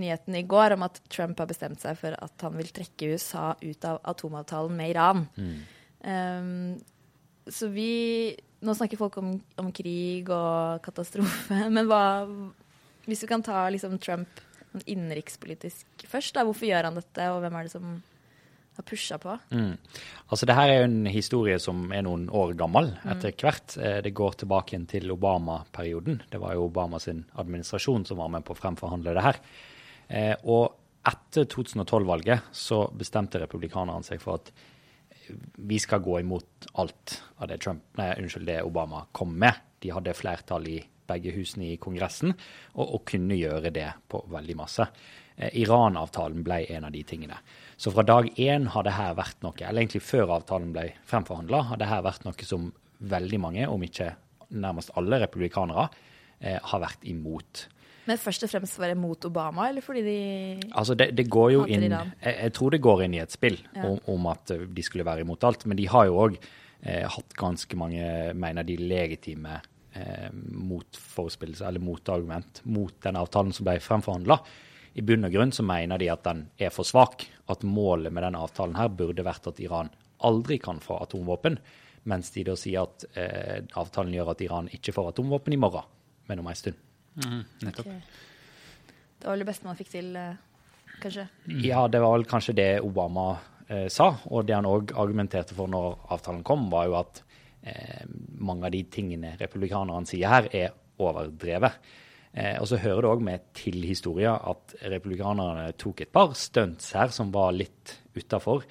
nyheten 0.00 0.36
i 0.38 0.44
går 0.48 0.76
om 0.76 0.86
at 0.86 1.00
Trump 1.12 1.40
har 1.42 1.50
bestemt 1.50 1.82
seg 1.82 1.98
for 2.00 2.16
at 2.16 2.46
han 2.46 2.56
vil 2.58 2.70
trekke 2.74 3.12
USA 3.14 3.52
ut 3.60 3.88
av 3.88 4.00
atomavtalen 4.12 4.76
med 4.78 4.94
Iran. 4.94 5.24
Mm. 5.36 5.56
Um, 6.02 7.48
så 7.48 7.70
vi 7.72 8.36
Nå 8.58 8.72
snakker 8.74 8.98
folk 8.98 9.14
om, 9.20 9.36
om, 9.62 9.68
krig 9.70 10.26
og 10.34 10.80
katastrofe, 10.82 11.60
men 11.74 11.86
hva 11.86 12.26
Hvis 13.06 13.22
vi 13.22 13.28
kan 13.30 13.44
ta 13.46 13.60
liksom 13.70 14.00
Trump 14.02 14.40
sånn 14.78 14.86
innenrikspolitisk 14.86 16.06
først. 16.08 16.36
Da. 16.36 16.46
Hvorfor 16.46 16.68
gjør 16.68 16.88
han 16.88 16.98
dette, 16.98 17.28
og 17.32 17.42
hvem 17.42 17.58
er 17.58 17.66
det 17.66 17.74
som 17.74 17.98
har 18.78 18.86
pusha 18.86 19.18
på? 19.18 19.36
Mm. 19.50 19.74
Altså, 20.28 20.46
det 20.46 20.56
her 20.58 20.70
er 20.70 20.80
jo 20.80 20.88
en 20.90 21.08
historie 21.10 21.58
som 21.62 21.88
er 21.94 22.04
noen 22.06 22.28
år 22.30 22.54
gammel 22.58 22.92
mm. 22.94 23.08
etter 23.14 23.34
hvert. 23.34 23.74
Mm. 23.76 24.02
Det 24.06 24.14
går 24.14 24.38
tilbake 24.42 24.80
til 24.92 25.10
Obama-perioden. 25.14 26.22
Det 26.30 26.40
var 26.42 26.54
jo 26.54 26.68
Obamas 26.68 27.08
administrasjon 27.08 28.06
som 28.08 28.20
var 28.22 28.30
med 28.34 28.46
på 28.46 28.54
å 28.54 28.60
fremforhandle 28.60 29.16
det 29.16 29.26
her. 29.26 29.42
Eh, 30.08 30.34
og 30.48 30.74
etter 31.08 31.46
2012-valget 31.48 32.50
så 32.56 32.82
bestemte 32.96 33.40
republikanerne 33.42 34.04
seg 34.06 34.20
for 34.22 34.40
at 34.40 34.52
vi 35.68 35.78
skal 35.80 36.00
gå 36.00 36.20
imot 36.22 36.68
alt 36.80 37.18
av 37.38 37.50
det 37.50 37.58
Trump, 37.60 37.84
nei, 38.00 38.14
unnskyld, 38.16 38.48
det 38.48 38.62
Obama 38.64 39.04
kom 39.12 39.34
med. 39.38 39.60
De 39.82 39.92
hadde 39.92 40.16
flertall 40.16 40.66
i 40.70 40.78
begge 41.08 41.32
husene 41.36 41.70
i 41.72 41.78
Kongressen, 41.80 42.34
og, 42.76 42.84
og 42.84 43.04
kunne 43.08 43.36
gjøre 43.38 43.72
det 43.74 43.88
på 44.10 44.20
veldig 44.32 44.56
masse. 44.58 44.88
Eh, 45.36 45.54
Iran-avtalen 45.62 46.44
ble 46.46 46.62
en 46.74 46.88
av 46.88 46.94
de 46.94 47.04
tingene. 47.06 47.38
Så 47.76 47.92
fra 47.94 48.04
dag 48.06 48.28
én 48.40 48.68
har 48.74 48.86
det 48.86 48.96
her 48.96 49.16
vært 49.18 49.44
noe, 49.44 49.56
eller 49.60 49.84
egentlig 49.84 50.04
før 50.04 50.34
avtalen 50.38 50.72
ble 50.74 50.90
fremforhandla, 51.08 51.62
har 51.70 51.80
det 51.80 51.90
her 51.90 52.04
vært 52.06 52.26
noe 52.26 52.48
som 52.48 52.72
veldig 52.98 53.40
mange, 53.40 53.68
om 53.70 53.84
ikke 53.84 54.12
nærmest 54.58 54.92
alle 54.98 55.20
republikanere, 55.22 55.88
eh, 56.40 56.58
har 56.58 56.82
vært 56.82 57.04
imot. 57.08 57.68
Men 58.08 58.20
først 58.20 58.46
og 58.46 58.50
fremst 58.50 58.78
var 58.80 58.88
det 58.88 58.98
mot 58.98 59.26
Obama, 59.28 59.66
eller 59.68 59.84
fordi 59.84 60.02
de 60.06 60.20
Altså, 60.72 60.96
det, 60.96 61.10
det 61.18 61.26
går 61.28 61.50
jo 61.52 61.64
inn 61.68 61.84
jeg, 61.90 62.12
jeg, 62.24 62.52
tror 62.56 62.72
det 62.72 62.80
går 62.84 63.04
inn 63.04 63.16
i 63.18 63.20
et 63.20 63.34
spill 63.34 63.58
ja. 63.74 63.84
om, 63.84 63.98
om, 64.08 64.30
at 64.32 64.54
de 64.56 64.84
skulle 64.84 65.04
være 65.04 65.26
imot 65.26 65.44
alt. 65.44 65.66
Men 65.68 65.76
de 65.80 65.88
har 65.92 66.08
jo 66.08 66.22
òg 66.24 66.38
eh, 66.38 67.04
hatt 67.04 67.36
ganske 67.36 67.80
mange, 67.80 68.06
mener 68.32 68.64
de, 68.64 68.78
legitime 68.80 69.58
eh, 69.92 70.30
motforespillelser 70.32 71.68
eller 71.68 71.84
motargument 71.84 72.62
mot 72.64 72.96
den 73.04 73.20
avtalen 73.20 73.52
som 73.52 73.68
ble 73.68 73.76
fremforhandla. 73.84 74.40
I 74.98 75.04
bunn 75.04 75.28
og 75.28 75.34
grunn 75.36 75.52
så 75.54 75.66
mener 75.66 76.00
de 76.00 76.08
at 76.10 76.24
den 76.24 76.46
er 76.58 76.72
for 76.74 76.88
svak. 76.88 77.26
At 77.52 77.64
målet 77.64 78.12
med 78.12 78.24
denne 78.24 78.40
avtalen 78.40 78.78
her 78.80 78.88
burde 78.92 79.26
vært 79.26 79.52
at 79.52 79.60
Iran 79.62 79.92
aldri 80.24 80.58
kan 80.62 80.80
få 80.82 80.98
atomvåpen. 81.04 81.60
Mens 82.08 82.32
de 82.32 82.48
da 82.48 82.56
sier 82.56 82.88
at 82.88 83.04
eh, 83.20 83.60
avtalen 83.76 84.16
gjør 84.16 84.32
at 84.32 84.44
Iran 84.48 84.72
ikke 84.72 84.96
får 84.96 85.12
atomvåpen 85.12 85.54
i 85.54 85.60
morgen, 85.60 85.84
men 86.28 86.40
om 86.40 86.48
en 86.48 86.58
stund. 86.58 86.87
Mm, 87.16 87.44
nettopp. 87.66 87.92
Det 89.18 89.26
var 89.26 89.34
vel 89.34 89.42
det 89.42 89.48
beste 89.48 89.66
man 89.66 89.78
fikk 89.78 89.90
til, 89.90 90.10
eh, 90.16 90.36
kanskje? 91.02 91.28
Ja, 91.64 91.86
det 91.88 92.00
var 92.02 92.16
vel 92.16 92.26
kanskje 92.28 92.54
det 92.54 92.68
Obama 92.86 93.30
eh, 93.68 93.88
sa. 93.88 94.12
Og 94.30 94.46
det 94.46 94.54
han 94.54 94.68
òg 94.68 94.94
argumenterte 94.98 95.56
for 95.56 95.70
når 95.70 95.96
avtalen 96.14 96.44
kom, 96.46 96.68
var 96.70 96.86
jo 96.86 96.98
at 97.00 97.22
eh, 97.62 98.04
mange 98.38 98.68
av 98.68 98.74
de 98.74 98.84
tingene 98.92 99.36
republikanerne 99.40 100.06
sier 100.06 100.30
her, 100.30 100.50
er 100.54 100.76
overdrevet. 100.98 101.80
Eh, 102.32 102.56
og 102.60 102.68
så 102.70 102.80
hører 102.82 103.02
det 103.02 103.10
òg 103.10 103.24
med 103.24 103.46
til 103.56 103.80
historia 103.88 104.36
at 104.50 104.76
republikanerne 104.92 105.72
tok 105.80 106.04
et 106.04 106.12
par 106.12 106.34
stunts 106.38 106.92
her 106.94 107.14
som 107.14 107.32
var 107.34 107.56
litt 107.56 107.98
utafor. 108.14 108.66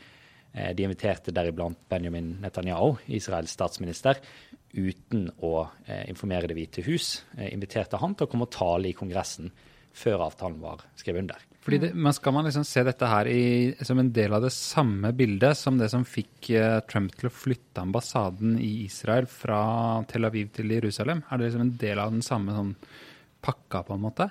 Eh, 0.57 0.73
de 0.73 0.83
inviterte 0.83 1.33
deriblant 1.35 1.77
Benjamin 1.89 2.37
Netanyahu, 2.41 2.95
Israels 3.13 3.53
statsminister, 3.53 4.17
uten 4.73 5.27
å 5.45 5.67
eh, 5.85 6.07
informere 6.09 6.49
Det 6.49 6.57
hvite 6.57 6.85
hus. 6.87 7.23
Eh, 7.37 7.51
inviterte 7.53 7.99
han 8.01 8.15
til 8.17 8.27
å 8.27 8.31
komme 8.31 8.47
og 8.47 8.55
tale 8.55 8.89
i 8.89 8.95
Kongressen 8.97 9.51
før 9.97 10.27
avtalen 10.27 10.59
var 10.61 10.83
skrevet 10.97 11.25
under. 11.25 11.45
Fordi 11.67 11.79
det, 11.81 11.91
men 11.97 12.13
Skal 12.13 12.33
man 12.33 12.45
liksom 12.47 12.63
se 12.67 12.83
dette 12.85 13.09
her 13.09 13.27
i, 13.27 13.73
som 13.83 13.99
en 13.99 14.11
del 14.13 14.33
av 14.33 14.45
det 14.45 14.53
samme 14.55 15.11
bildet 15.17 15.57
som 15.57 15.77
det 15.77 15.89
som 15.91 16.05
fikk 16.07 16.51
Trump 16.87 17.15
til 17.17 17.27
å 17.27 17.33
flytte 17.33 17.83
ambassaden 17.83 18.55
i 18.61 18.85
Israel 18.85 19.27
fra 19.27 19.59
Tel 20.07 20.29
Aviv 20.29 20.53
til 20.55 20.71
Jerusalem? 20.71 21.25
Er 21.27 21.37
det 21.41 21.49
liksom 21.49 21.65
en 21.65 21.73
del 21.81 21.99
av 21.99 22.13
den 22.13 22.23
samme 22.25 22.55
sånn 22.55 22.71
pakka, 23.43 23.83
på 23.87 23.95
en 23.95 24.03
måte? 24.03 24.29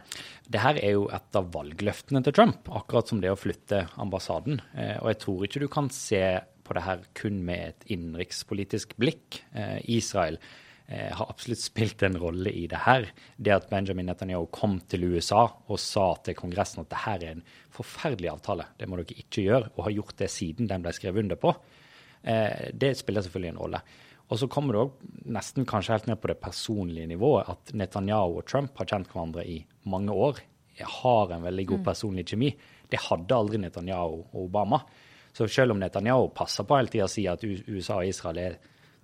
Det 0.48 0.62
her 0.62 0.78
er 0.80 0.96
jo 0.96 1.06
et 1.14 1.38
av 1.38 1.48
valgløftene 1.54 2.22
til 2.24 2.34
Trump, 2.36 2.68
akkurat 2.68 3.10
som 3.10 3.22
det 3.22 3.32
å 3.32 3.38
flytte 3.38 3.86
ambassaden. 4.02 4.60
Eh, 4.74 4.96
og 5.00 5.10
jeg 5.12 5.20
tror 5.24 5.46
ikke 5.46 5.62
du 5.64 5.68
kan 5.72 5.90
se 5.94 6.22
på 6.66 6.76
det 6.76 6.84
her 6.86 7.02
kun 7.16 7.42
med 7.46 7.72
et 7.72 7.90
innenrikspolitisk 7.94 8.96
blikk. 9.00 9.40
Eh, 9.54 9.78
Israel 9.96 10.38
eh, 10.88 11.12
har 11.14 11.30
absolutt 11.30 11.62
spilt 11.62 12.02
en 12.06 12.18
rolle 12.20 12.50
i 12.50 12.66
det 12.70 12.82
her. 12.86 13.08
Det 13.36 13.54
at 13.54 13.70
Benjamin 13.70 14.10
Netanyahu 14.10 14.48
kom 14.54 14.80
til 14.90 15.06
USA 15.12 15.46
og 15.46 15.80
sa 15.82 16.08
til 16.26 16.38
Kongressen 16.38 16.82
at 16.82 16.90
det 16.92 17.04
her 17.04 17.22
er 17.22 17.36
en 17.36 17.46
forferdelig 17.76 18.32
avtale, 18.34 18.70
det 18.78 18.90
må 18.90 18.98
dere 19.00 19.20
ikke 19.22 19.46
gjøre, 19.46 19.74
og 19.76 19.86
har 19.88 19.98
gjort 20.00 20.18
det 20.24 20.32
siden 20.32 20.70
den 20.70 20.84
ble 20.84 20.94
skrevet 20.96 21.26
under 21.26 21.38
på, 21.40 21.52
det 22.26 22.88
spiller 22.98 23.22
selvfølgelig 23.22 23.50
en 23.52 23.58
rolle. 23.60 23.80
Og 24.26 24.40
så 24.40 24.48
kommer 24.50 24.74
det 24.74 24.82
òg 24.82 25.26
nesten 25.36 25.66
kanskje 25.68 25.94
helt 25.94 26.08
ned 26.10 26.20
på 26.22 26.30
det 26.32 26.40
personlige 26.42 27.10
nivået 27.12 27.50
at 27.52 27.74
Netanyahu 27.78 28.40
og 28.40 28.46
Trump 28.48 28.78
har 28.80 28.88
kjent 28.90 29.10
hverandre 29.12 29.44
i 29.46 29.60
mange 29.86 30.14
år. 30.14 30.40
Jeg 30.76 30.86
Har 30.86 31.32
en 31.32 31.46
veldig 31.46 31.66
god 31.66 31.84
personlig 31.84 32.26
kjemi. 32.26 32.50
Det 32.90 33.00
hadde 33.00 33.36
aldri 33.36 33.58
Netanyahu 33.58 34.18
og 34.32 34.40
Obama. 34.42 34.82
Så 35.32 35.46
selv 35.48 35.72
om 35.72 35.80
Netanyahu 35.80 36.30
passer 36.34 36.64
på 36.64 36.76
hele 36.76 36.90
tida 36.90 37.06
å 37.06 37.12
si 37.12 37.26
at 37.28 37.44
USA 37.44 38.00
og 38.00 38.10
Israel 38.10 38.38
er 38.40 38.58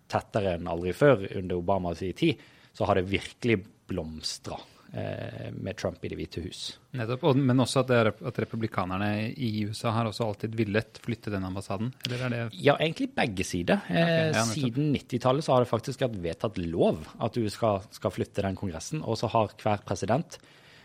tettere 0.09 0.57
enn 0.57 0.69
aldri 0.69 0.93
før 0.93 1.25
under 1.39 1.57
Obamas 1.57 2.03
tid, 2.17 2.41
så 2.73 2.89
har 2.89 2.99
det 2.99 3.11
virkelig 3.11 3.63
blomstra 3.89 4.59
med 4.93 5.77
Trump 5.81 6.03
i 6.05 6.11
Det 6.13 6.17
hvite 6.19 6.43
hus. 6.45 6.59
Nettopp, 6.99 7.23
og, 7.25 7.39
Men 7.41 7.63
også 7.65 7.81
at, 7.81 7.89
det, 7.89 8.13
at, 8.29 8.41
republikanerne 8.45 9.31
i 9.33 9.65
USA 9.65 9.89
har 9.97 10.05
også 10.11 10.27
alltid 10.27 10.57
villet 10.59 11.01
flytte 11.01 11.33
den 11.33 11.47
ambassaden? 11.49 11.95
eller 12.05 12.25
er 12.27 12.35
det... 12.35 12.41
Ja, 12.61 12.75
egentlig 12.77 13.09
begge 13.17 13.47
sider. 13.49 13.81
Eh, 13.89 14.03
okay, 14.03 14.35
ja, 14.37 14.43
Siden 14.51 14.91
90-tallet 14.93 15.49
har 15.49 15.65
det 15.65 15.71
faktisk 15.71 16.05
vært 16.05 16.19
vedtatt 16.27 16.61
lov 16.61 17.07
at 17.25 17.39
du 17.39 17.49
skal, 17.49 17.81
skal, 17.89 18.13
flytte 18.13 18.45
den 18.45 18.59
kongressen. 18.59 19.01
Og 19.01 19.17
så 19.23 19.33
har 19.33 19.57
hver 19.63 19.81
president, 19.89 20.37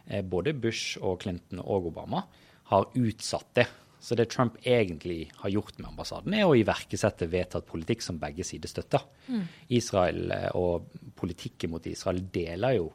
eh, 0.08 0.24
både 0.24 0.56
Bush 0.56 0.96
og 1.02 1.20
Clinton 1.26 1.60
og 1.66 1.92
Obama, 1.92 2.24
har 2.72 2.88
utsatt 2.96 3.52
det 3.60 3.68
så 4.00 4.16
det 4.16 4.30
Trump 4.30 4.58
egentlig 4.64 5.32
har 5.42 5.50
gjort 5.50 5.80
med 5.80 5.90
ambassaden, 5.90 6.36
er 6.38 6.46
å 6.46 6.56
iverksette 6.56 7.28
vedtatt 7.32 7.66
politikk 7.68 8.04
som 8.06 8.20
begge 8.22 8.46
sider 8.46 8.70
støtter. 8.70 9.04
Mm. 9.28 9.44
Israel 9.74 10.32
eh, 10.32 10.50
og 10.56 10.88
politikken 11.18 11.74
mot 11.74 11.86
Israel 11.90 12.22
deler 12.34 12.78
jo 12.78 12.92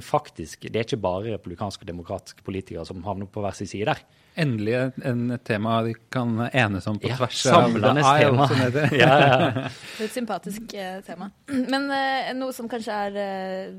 faktisk 0.00 0.66
Det 0.68 0.76
er 0.76 0.86
ikke 0.86 1.00
bare 1.02 1.34
republikanske 1.34 1.82
og 1.82 1.88
demokratiske 1.88 2.44
politikere 2.46 2.84
som 2.86 3.02
havner 3.04 3.26
på 3.26 3.42
hver 3.42 3.56
sin 3.56 3.70
side 3.70 3.88
der. 3.90 4.02
Endelig 4.36 4.74
en 5.06 5.38
tema 5.46 5.76
de 5.86 5.94
kan 6.10 6.48
enes 6.50 6.86
om 6.90 6.98
på 6.98 7.08
ja, 7.08 7.16
tvers 7.20 7.44
av 7.46 7.68
Samlende 7.68 8.02
tema. 8.02 8.48
ja, 9.02 9.12
ja. 9.18 9.50
Det 9.54 10.02
er 10.02 10.08
et 10.08 10.16
sympatisk 10.16 10.74
uh, 10.74 10.98
tema. 11.06 11.30
Men 11.46 11.86
uh, 11.86 12.32
noe 12.34 12.54
som 12.56 12.68
kanskje 12.70 12.96
er 13.08 13.20
uh, 13.20 13.76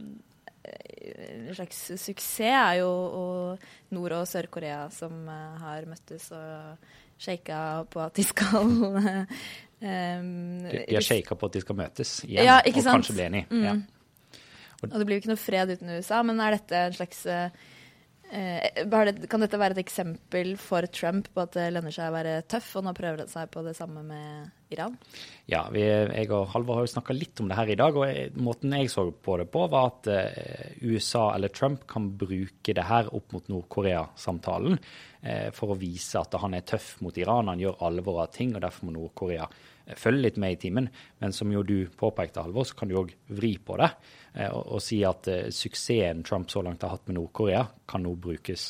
en 0.65 1.55
slags 1.55 1.81
suksess 2.01 2.39
er 2.47 2.79
jo 2.79 2.91
Nord- 3.93 4.15
og 4.17 4.27
Sør-Korea 4.29 4.85
som 4.93 5.27
uh, 5.27 5.59
har 5.61 5.85
møttes 5.89 6.31
og 6.33 6.93
shaka 7.19 7.83
på 7.91 8.01
at 8.03 8.15
de 8.15 8.25
skal 8.25 8.63
um, 8.63 9.27
De, 10.71 10.85
de 10.87 10.95
har 10.95 11.03
shaka 11.03 11.35
på 11.35 11.51
at 11.51 11.57
de 11.59 11.61
skal 11.63 11.77
møtes 11.77 12.17
igjen 12.25 12.47
ja, 12.47 12.61
og 12.63 12.79
sant? 12.79 12.91
kanskje 12.95 13.17
bli 13.17 13.27
enige. 13.27 13.47
Mm. 13.51 13.63
Ja. 13.67 13.75
Og, 14.81 14.91
det 14.91 15.05
blir 15.05 15.17
jo 15.17 15.23
ikke 15.23 15.33
noe 15.33 15.41
fred 15.41 15.71
uten 15.75 15.95
USA, 15.95 16.21
men 16.25 16.41
er 16.43 16.57
dette 16.57 16.83
en 16.87 16.97
slags 16.97 17.23
uh, 17.29 17.47
kan 18.25 19.43
dette 19.43 19.59
være 19.59 19.75
et 19.75 19.83
eksempel 19.83 20.55
for 20.57 20.85
Trump 20.89 21.27
på 21.31 21.43
at 21.43 21.53
det 21.55 21.67
lønner 21.75 21.93
seg 21.93 22.09
å 22.09 22.15
være 22.15 22.33
tøff, 22.49 22.71
og 22.79 22.85
nå 22.87 22.93
prøver 22.97 23.21
det 23.21 23.27
seg 23.31 23.51
på 23.53 23.61
det 23.63 23.75
samme 23.77 24.01
med 24.03 24.73
Iran? 24.73 24.95
Ja, 25.51 25.67
vi, 25.71 25.83
jeg 25.85 26.31
og 26.33 26.49
Halvor 26.55 26.79
har 26.79 26.87
jo 26.87 26.93
snakka 26.95 27.13
litt 27.15 27.39
om 27.39 27.51
det 27.51 27.59
her 27.59 27.69
i 27.69 27.77
dag. 27.77 27.95
og 27.95 28.07
jeg, 28.09 28.31
Måten 28.41 28.73
jeg 28.73 28.89
så 28.91 29.05
på 29.13 29.37
det 29.39 29.45
på, 29.53 29.67
var 29.71 29.91
at 29.91 30.09
eh, 30.11 30.73
USA 30.81 31.27
eller 31.35 31.53
Trump 31.53 31.85
kan 31.87 32.09
bruke 32.17 32.73
det 32.75 32.87
her 32.89 33.11
opp 33.13 33.35
mot 33.35 33.53
Nord-Korea-samtalen 33.53 34.79
eh, 35.21 35.51
for 35.55 35.75
å 35.75 35.79
vise 35.79 36.19
at 36.19 36.35
han 36.41 36.57
er 36.57 36.65
tøff 36.65 36.95
mot 37.05 37.21
Iran. 37.21 37.53
Han 37.53 37.61
gjør 37.61 37.85
alvor 37.87 38.23
av 38.25 38.33
ting, 38.33 38.55
og 38.55 38.65
derfor 38.65 38.89
må 38.89 38.97
Nord-Korea 38.97 39.47
eh, 39.85 39.97
følge 39.99 40.27
litt 40.27 40.39
med 40.41 40.55
i 40.55 40.59
timen. 40.65 40.89
Men 41.21 41.35
som 41.35 41.51
jo 41.53 41.63
du 41.65 41.77
påpekte, 41.97 42.43
Halvor, 42.45 42.67
så 42.67 42.77
kan 42.79 42.91
du 42.91 42.97
òg 42.99 43.13
vri 43.37 43.55
på 43.57 43.77
det 43.81 43.91
eh, 44.33 44.49
og, 44.49 44.63
og, 44.77 44.83
si 44.83 45.01
at 45.07 45.29
eh, 45.31 45.47
suksessen 45.53 46.25
Trump 46.27 46.51
så 46.51 46.63
langt 46.65 46.85
har 46.85 46.95
hatt 46.95 47.07
med 47.09 47.19
Nord-Korea, 47.19 47.65
kan 47.87 48.05
nå 48.05 48.15
brukes 48.21 48.67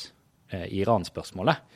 eh, 0.50 0.68
i 0.68 0.82
Iran-spørsmålet. 0.84 1.74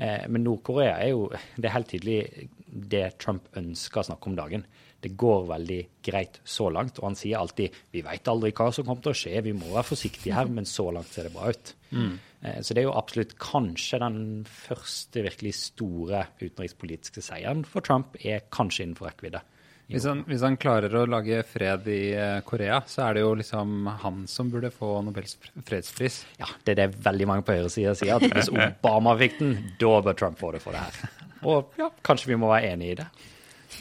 Men 0.00 0.40
Nord-Korea 0.40 0.94
er 0.96 1.10
jo 1.10 1.26
det 1.60 1.68
er 1.68 1.74
helt 1.74 1.90
tydelig 1.92 2.48
det 2.70 3.02
Trump 3.20 3.50
ønsker 3.58 4.00
å 4.00 4.06
snakke 4.08 4.30
om 4.30 4.38
dagen. 4.38 4.64
Det 5.00 5.12
går 5.18 5.46
veldig 5.48 5.80
greit 6.04 6.38
så 6.44 6.70
langt. 6.72 7.00
Og 7.00 7.10
han 7.10 7.18
sier 7.18 7.40
alltid 7.40 7.76
vi 7.92 8.00
vet 8.06 8.30
aldri 8.32 8.52
hva 8.56 8.70
som 8.72 8.86
kommer 8.86 9.04
til 9.04 9.12
å 9.12 9.20
skje, 9.20 9.42
vi 9.44 9.52
må 9.56 9.74
være 9.74 9.88
forsiktige 9.90 10.36
her, 10.36 10.48
men 10.48 10.68
så 10.68 10.88
langt 10.94 11.12
ser 11.12 11.28
det 11.28 11.34
bra 11.34 11.52
ut. 11.52 11.74
Mm. 11.92 12.14
Eh, 12.42 12.60
så 12.64 12.74
det 12.74 12.82
er 12.82 12.88
jo 12.88 12.96
absolutt 12.96 13.36
kanskje 13.42 14.00
den 14.02 14.20
første 14.48 15.24
virkelig 15.26 15.54
store 15.58 16.26
utenrikspolitiske 16.40 17.24
seieren 17.24 17.64
for 17.68 17.84
Trump 17.84 18.16
er 18.24 18.46
kanskje 18.52 18.86
innenfor 18.86 19.10
rekkevidde. 19.10 19.42
Hvis 19.90 20.04
han, 20.06 20.20
hvis 20.28 20.42
han, 20.46 20.54
klarer 20.60 20.92
å 20.94 21.02
lage 21.10 21.40
fred 21.50 21.88
i 21.90 22.12
eh, 22.14 22.36
Korea, 22.46 22.78
så 22.86 23.08
er 23.08 23.16
det 23.16 23.24
jo 23.24 23.32
liksom 23.40 23.88
han 24.04 24.20
som 24.30 24.52
burde 24.52 24.70
få 24.70 25.00
Nobels 25.02 25.34
fredspris. 25.66 26.20
Ja, 26.38 26.46
det 26.62 26.76
er 26.76 26.78
det 26.84 27.00
veldig 27.02 27.26
mange 27.26 27.46
på 27.46 27.56
høyresida 27.56 27.96
sier. 27.98 28.20
at 28.20 28.36
Hvis 28.38 28.52
Obama 28.54 29.16
fikk 29.18 29.40
den, 29.40 29.56
da 29.82 29.96
bør 30.06 30.20
Trump 30.20 30.38
få 30.38 30.52
det 30.54 30.62
for 30.62 30.78
det 30.78 30.84
her. 30.86 31.26
Og 31.50 31.74
ja, 31.80 31.90
kanskje 32.06 32.30
vi 32.30 32.38
må 32.38 32.52
være 32.52 32.70
enig 32.76 32.92
i 32.92 32.96
det. 33.02 33.08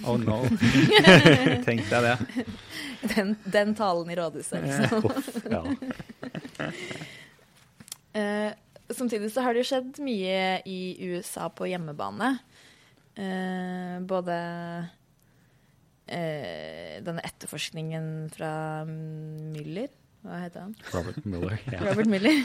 Oh 0.07 0.17
no. 0.17 0.41
Tenk 1.67 1.85
deg 1.91 2.07
det. 2.07 2.43
Den, 3.13 3.35
den 3.45 3.77
talen 3.77 4.09
i 4.09 4.17
rådhuset, 4.17 4.65
liksom. 4.65 5.05
ja. 5.53 6.69
Uh, 8.19 8.51
samtidig 8.91 9.31
så 9.33 9.45
har 9.45 9.55
det 9.55 9.63
jo 9.63 9.69
skjedd 9.71 9.99
mye 10.03 10.59
i 10.69 10.79
USA 11.09 11.49
på 11.53 11.69
hjemmebane. 11.71 12.33
Uh, 13.19 13.99
både 14.07 14.35
uh, 16.07 16.93
denne 17.03 17.25
etterforskningen 17.27 18.29
fra 18.31 18.51
Müller 18.87 19.89
Hva 20.23 20.43
heter 20.45 20.67
han? 20.67 20.75
Robert 20.93 21.25
Miller. 21.25 21.57
Ja. 21.73 21.79
Robert 21.89 22.11
Miller. 22.11 22.35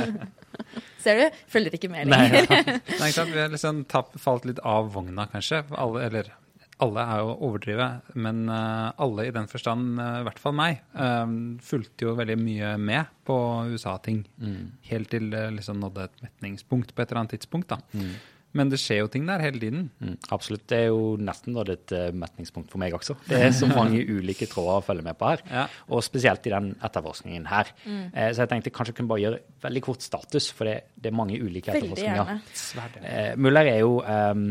Ser 1.02 1.16
du? 1.16 1.38
Følger 1.48 1.76
ikke 1.76 1.90
med 1.92 2.08
lenger. 2.12 2.44
Nei, 2.50 2.78
Nei 3.00 3.10
Vi 3.32 3.40
har 3.40 3.52
liksom 3.52 3.84
tapp, 3.88 4.12
falt 4.20 4.44
litt 4.48 4.60
av 4.68 4.92
vogna, 4.94 5.24
kanskje. 5.32 5.64
Alle, 5.72 6.04
eller 6.10 6.32
alle 6.84 7.04
er 7.04 7.22
jo 7.22 7.36
overdrive, 7.48 7.88
men 8.20 8.42
uh, 8.48 8.90
alle 9.00 9.28
i 9.28 9.34
den 9.34 9.48
forstand, 9.50 10.00
uh, 10.00 10.20
i 10.20 10.26
hvert 10.26 10.42
fall 10.42 10.56
meg, 10.56 10.82
um, 10.94 11.38
fulgte 11.64 12.08
jo 12.08 12.16
veldig 12.18 12.38
mye 12.40 12.74
med 12.80 13.14
på 13.26 13.36
USA-ting. 13.70 14.24
Mm. 14.40 14.60
Helt 14.90 15.10
til 15.12 15.30
det 15.32 15.46
liksom 15.58 15.80
nådde 15.82 16.08
et 16.08 16.26
metningspunkt 16.26 16.94
på 16.94 17.02
et 17.02 17.10
eller 17.10 17.24
annet 17.24 17.36
tidspunkt. 17.38 17.70
da. 17.72 17.80
Mm. 17.92 18.14
Men 18.56 18.70
det 18.70 18.80
skjer 18.82 19.04
jo 19.04 19.10
ting 19.10 19.28
der 19.28 19.42
hele 19.44 19.60
tiden. 19.62 19.84
Mm, 20.02 20.16
absolutt. 20.34 20.64
Det 20.70 20.78
er 20.80 20.88
jo 20.90 21.14
nesten 21.22 21.54
da 21.54 21.62
et 21.70 21.94
uh, 21.94 22.08
metningspunkt 22.16 22.72
for 22.72 22.82
meg 22.82 22.96
også. 22.96 23.14
Det 23.28 23.38
er 23.38 23.54
så 23.54 23.68
mange 23.78 24.00
ulike 24.02 24.48
tråder 24.50 24.80
å 24.80 24.86
følge 24.86 25.06
med 25.06 25.18
på 25.20 25.28
her. 25.30 25.44
Ja. 25.46 25.66
Og 25.90 26.02
spesielt 26.06 26.48
i 26.50 26.54
den 26.54 26.72
etterforskningen 26.82 27.46
her. 27.50 27.70
Mm. 27.84 28.02
Eh, 28.10 28.32
så 28.32 28.42
jeg 28.42 28.52
tenkte 28.54 28.74
kanskje 28.74 28.94
jeg 28.94 28.98
kunne 28.98 29.12
bare 29.12 29.24
gjøre 29.26 29.40
veldig 29.68 29.84
kort 29.86 30.06
status, 30.06 30.50
for 30.56 30.70
det, 30.70 30.76
det 30.98 31.12
er 31.12 31.18
mange 31.20 31.38
ulike 31.38 31.76
etterforskninger. 31.76 32.34
Eh, 33.04 33.32
Muller 33.38 33.70
er 33.70 33.80
jo 33.84 34.00
um, 34.02 34.44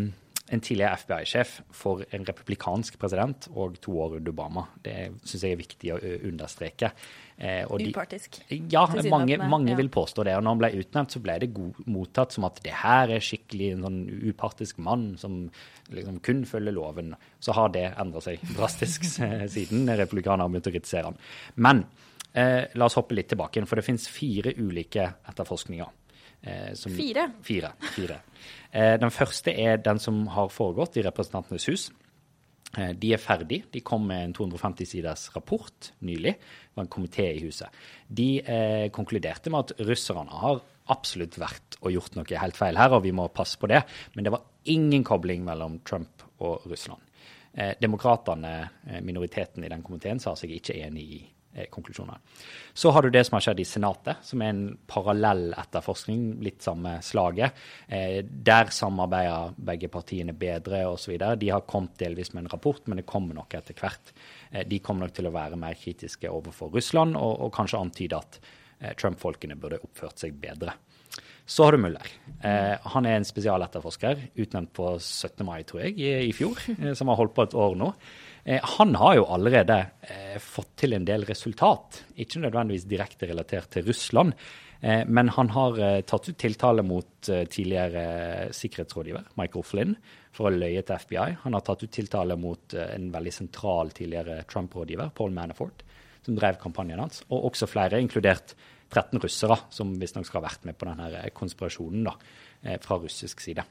en 0.49 0.61
tidligere 0.61 0.97
FBI-sjef 0.97 1.55
for 1.75 2.01
en 2.15 2.25
republikansk 2.25 2.97
president 3.01 3.47
og 3.53 3.77
to 3.83 3.93
år 4.01 4.17
under 4.17 4.33
Obama. 4.33 4.65
Det 4.83 4.95
syns 5.23 5.45
jeg 5.45 5.55
er 5.55 5.59
viktig 5.59 5.91
å 5.93 5.99
understreke. 6.29 6.91
Eh, 7.37 7.69
Upartisk. 7.69 8.41
Ja, 8.49 8.83
mange, 9.09 9.37
mange 9.37 9.71
ja. 9.71 9.77
vil 9.79 9.91
påstå 9.93 10.25
det. 10.27 10.35
Og 10.37 10.43
når 10.43 10.55
han 10.55 10.63
ble 10.63 10.71
utnevnt, 10.81 11.13
så 11.15 11.21
ble 11.23 11.37
det 11.43 11.51
mottatt 11.85 12.35
som 12.35 12.47
at 12.49 12.59
det 12.65 12.73
her 12.81 13.13
er 13.15 13.23
skikkelig 13.23 13.71
en 13.75 13.85
sånn 13.87 14.01
upartisk 14.31 14.81
mann 14.83 15.13
som 15.21 15.45
liksom 15.93 16.19
kun 16.25 16.43
følger 16.49 16.75
loven. 16.75 17.13
Så 17.39 17.55
har 17.57 17.71
det 17.75 17.85
endra 18.01 18.23
seg 18.25 18.43
drastisk 18.57 19.07
siden 19.07 19.87
republikanerne 20.01 20.49
begynte 20.51 20.73
å 20.73 20.77
kritisere 20.79 21.11
han. 21.11 21.21
Men 21.61 21.85
eh, 22.33 22.65
la 22.73 22.89
oss 22.89 22.97
hoppe 22.99 23.17
litt 23.17 23.31
tilbake 23.31 23.63
for 23.69 23.79
det 23.79 23.87
finnes 23.87 24.09
fire 24.11 24.57
ulike 24.57 25.11
etterforskninger. 25.29 25.98
Eh, 26.41 26.73
som, 26.73 26.93
fire? 26.95 27.29
Fire. 27.43 27.73
fire. 27.95 28.19
Eh, 28.71 28.95
den 29.01 29.11
første 29.11 29.51
er 29.51 29.77
den 29.83 29.99
som 29.99 30.25
har 30.35 30.51
foregått 30.53 30.97
i 30.97 31.03
Representantenes 31.03 31.65
hus. 31.67 31.89
Eh, 32.77 32.93
De 32.95 33.13
er 33.13 33.17
ferdig. 33.21 33.63
De 33.73 33.81
kom 33.81 34.05
med 34.07 34.23
en 34.23 34.33
250 34.33 34.85
siders 34.85 35.29
rapport 35.35 35.91
nylig. 36.01 36.35
Det 36.37 36.75
var 36.77 36.83
en 36.85 36.93
komité 36.93 37.27
i 37.35 37.41
huset. 37.43 37.67
De 38.07 38.39
eh, 38.39 38.89
konkluderte 38.95 39.49
med 39.51 39.59
at 39.71 39.87
russerne 39.87 40.29
har 40.29 40.61
absolutt 40.89 41.37
vært 41.37 41.77
og 41.81 41.91
gjort 41.93 42.15
noe 42.17 42.39
helt 42.41 42.57
feil 42.57 42.77
her, 42.77 42.93
og 42.95 43.03
vi 43.03 43.11
må 43.11 43.27
passe 43.29 43.59
på 43.59 43.67
det. 43.69 43.83
Men 44.15 44.25
det 44.25 44.31
var 44.33 44.45
ingen 44.65 45.03
kobling 45.03 45.43
mellom 45.45 45.79
Trump 45.85 46.23
og 46.39 46.65
Russland. 46.69 47.01
Eh, 47.53 47.75
Demokratene, 47.81 48.69
eh, 48.87 49.01
minoriteten 49.01 49.63
i 49.63 49.69
den 49.69 49.83
komiteen, 49.83 50.19
sa 50.19 50.35
seg 50.35 50.51
ikke 50.55 50.77
enig 50.85 51.03
i 51.17 51.19
konklusjonene. 51.69 52.19
Så 52.73 52.91
har 52.91 53.01
du 53.01 53.09
det 53.09 53.23
som 53.27 53.35
har 53.35 53.43
skjedd 53.43 53.59
i 53.59 53.67
Senatet, 53.67 54.21
som 54.23 54.41
er 54.41 54.53
en 54.53 54.65
parallell 54.87 55.49
etterforskning, 55.57 56.39
litt 56.45 56.63
samme 56.63 56.97
slaget. 57.05 57.57
Eh, 57.87 58.21
der 58.23 58.71
samarbeider 58.73 59.55
begge 59.69 59.89
partiene 59.91 60.35
bedre 60.37 60.85
osv. 60.87 61.17
De 61.17 61.49
har 61.51 61.65
kommet 61.69 61.97
delvis 61.99 62.33
med 62.33 62.45
en 62.45 62.53
rapport, 62.53 62.81
men 62.87 63.01
det 63.01 63.07
kommer 63.09 63.37
nok 63.37 63.57
etter 63.57 63.77
hvert. 63.77 64.13
Eh, 64.51 64.67
de 64.67 64.81
kommer 64.83 65.07
nok 65.07 65.17
til 65.17 65.29
å 65.29 65.33
være 65.35 65.59
mer 65.59 65.79
kritiske 65.79 66.29
overfor 66.31 66.71
Russland, 66.75 67.17
og, 67.17 67.35
og 67.47 67.53
kanskje 67.55 67.81
antyde 67.81 68.21
at 68.21 68.39
eh, 68.79 68.93
Trump-folkene 68.93 69.57
burde 69.59 69.81
oppført 69.83 70.21
seg 70.21 70.37
bedre. 70.39 70.77
Så 71.49 71.65
har 71.65 71.73
du 71.73 71.81
Muller. 71.81 72.05
Han 72.93 73.07
er 73.09 73.15
en 73.17 73.23
spesialetterforsker, 73.25 74.19
utnevnt 74.37 74.69
på 74.77 74.91
17. 75.01 75.41
mai, 75.47 75.63
tror 75.65 75.81
jeg, 75.81 75.95
i, 75.97 76.27
i 76.29 76.33
fjor, 76.37 76.61
som 76.99 77.09
har 77.09 77.17
holdt 77.17 77.33
på 77.33 77.47
et 77.47 77.55
år 77.57 77.73
nå. 77.79 77.87
Eh, 78.49 78.59
han 78.63 78.95
har 78.95 79.15
jo 79.19 79.27
allerede 79.29 79.77
eh, 80.01 80.37
fått 80.41 80.71
til 80.81 80.95
en 80.97 81.05
del 81.05 81.25
resultat, 81.29 82.01
ikke 82.17 82.41
nødvendigvis 82.41 82.87
direkte 82.89 83.29
relatert 83.29 83.69
til 83.75 83.85
Russland. 83.85 84.33
Eh, 84.81 85.03
men 85.05 85.29
han 85.35 85.51
har 85.53 85.77
tatt 86.09 86.31
ut 86.31 86.39
tiltale 86.39 86.81
mot 86.87 87.29
tidligere 87.29 88.49
sikkerhetsrådgiver 88.55 89.35
Michael 89.37 89.65
Flynn 89.67 89.93
for 90.33 90.49
å 90.49 90.55
løye 90.55 90.81
til 90.81 91.03
FBI. 91.03 91.27
Han 91.43 91.57
har 91.57 91.65
tatt 91.67 91.85
ut 91.85 91.93
tiltale 91.93 92.39
mot 92.39 92.73
en 92.73 93.11
veldig 93.13 93.35
sentral 93.35 93.93
tidligere 93.93 94.41
Trump-rådgiver, 94.49 95.11
Paul 95.13 95.35
Manafort, 95.35 95.83
som 96.25 96.37
drev 96.37 96.57
kampanjen 96.61 97.03
hans, 97.03 97.21
og 97.29 97.51
også 97.51 97.69
flere, 97.69 98.01
inkludert 98.01 98.55
13 98.89 99.21
russere, 99.21 99.59
som 99.69 99.93
visstnok 100.01 100.25
skal 100.25 100.41
ha 100.41 100.47
vært 100.47 100.65
med 100.65 100.79
på 100.79 100.89
denne 100.89 101.27
konspirasjonen 101.37 102.07
da, 102.07 102.15
fra 102.81 102.97
russisk 103.03 103.43
side. 103.45 103.67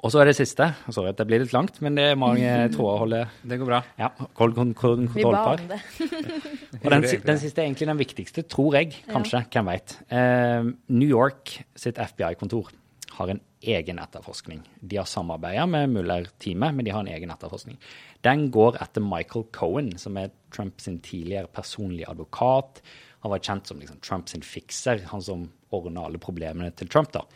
Og 0.00 0.08
så 0.14 0.22
er 0.22 0.30
det 0.30 0.36
siste. 0.38 0.64
Sorry 0.88 1.10
at 1.10 1.18
det 1.20 1.26
blir 1.28 1.42
litt 1.42 1.52
langt, 1.52 1.76
men 1.84 1.94
det 1.98 2.06
er 2.12 2.16
mange 2.16 2.48
tråder 2.74 2.94
å 2.94 3.00
holde 3.02 3.18
Det 3.44 3.58
går 3.60 3.68
bra. 3.68 3.80
ja, 4.00 4.08
kol- 4.38 4.54
kon- 4.56 4.72
kon- 4.74 5.08
Vi 5.12 5.22
kontroll 5.22 5.36
ba 5.36 5.42
på. 5.44 5.60
om 5.60 5.68
det. 5.68 6.80
Og 6.80 6.90
den, 6.94 7.04
den 7.30 7.40
siste 7.42 7.60
er 7.60 7.66
egentlig 7.68 7.88
den 7.90 8.00
viktigste, 8.00 8.44
tror 8.48 8.78
jeg. 8.78 8.94
Kanskje. 9.10 9.42
Hvem 9.52 9.68
veit. 9.68 9.96
Uh, 10.08 10.70
New 10.88 11.08
York 11.10 11.58
sitt 11.76 12.00
FBI-kontor 12.00 12.70
har 13.18 13.34
en 13.34 13.42
egen 13.60 13.98
etterforskning. 14.00 14.62
De 14.80 14.96
har 14.96 15.04
samarbeida 15.10 15.66
med 15.68 15.90
Muller-teamet, 15.92 16.72
men 16.78 16.86
de 16.86 16.94
har 16.96 17.04
en 17.04 17.12
egen 17.12 17.34
etterforskning. 17.34 17.76
Den 18.24 18.46
går 18.54 18.78
etter 18.80 19.04
Michael 19.04 19.44
Cohen, 19.52 19.92
som 20.00 20.16
er 20.16 20.30
Trumps 20.54 20.88
tidligere 21.04 21.50
personlige 21.52 22.08
advokat. 22.08 22.80
Han 23.20 23.34
var 23.34 23.42
kjent 23.44 23.68
som 23.68 23.82
liksom, 23.82 24.00
Trumps 24.00 24.32
fikser, 24.48 25.04
han 25.12 25.20
som 25.20 25.44
ordna 25.76 26.06
alle 26.08 26.16
problemene 26.22 26.72
til 26.72 26.88
Trump. 26.88 27.12
da. 27.12 27.26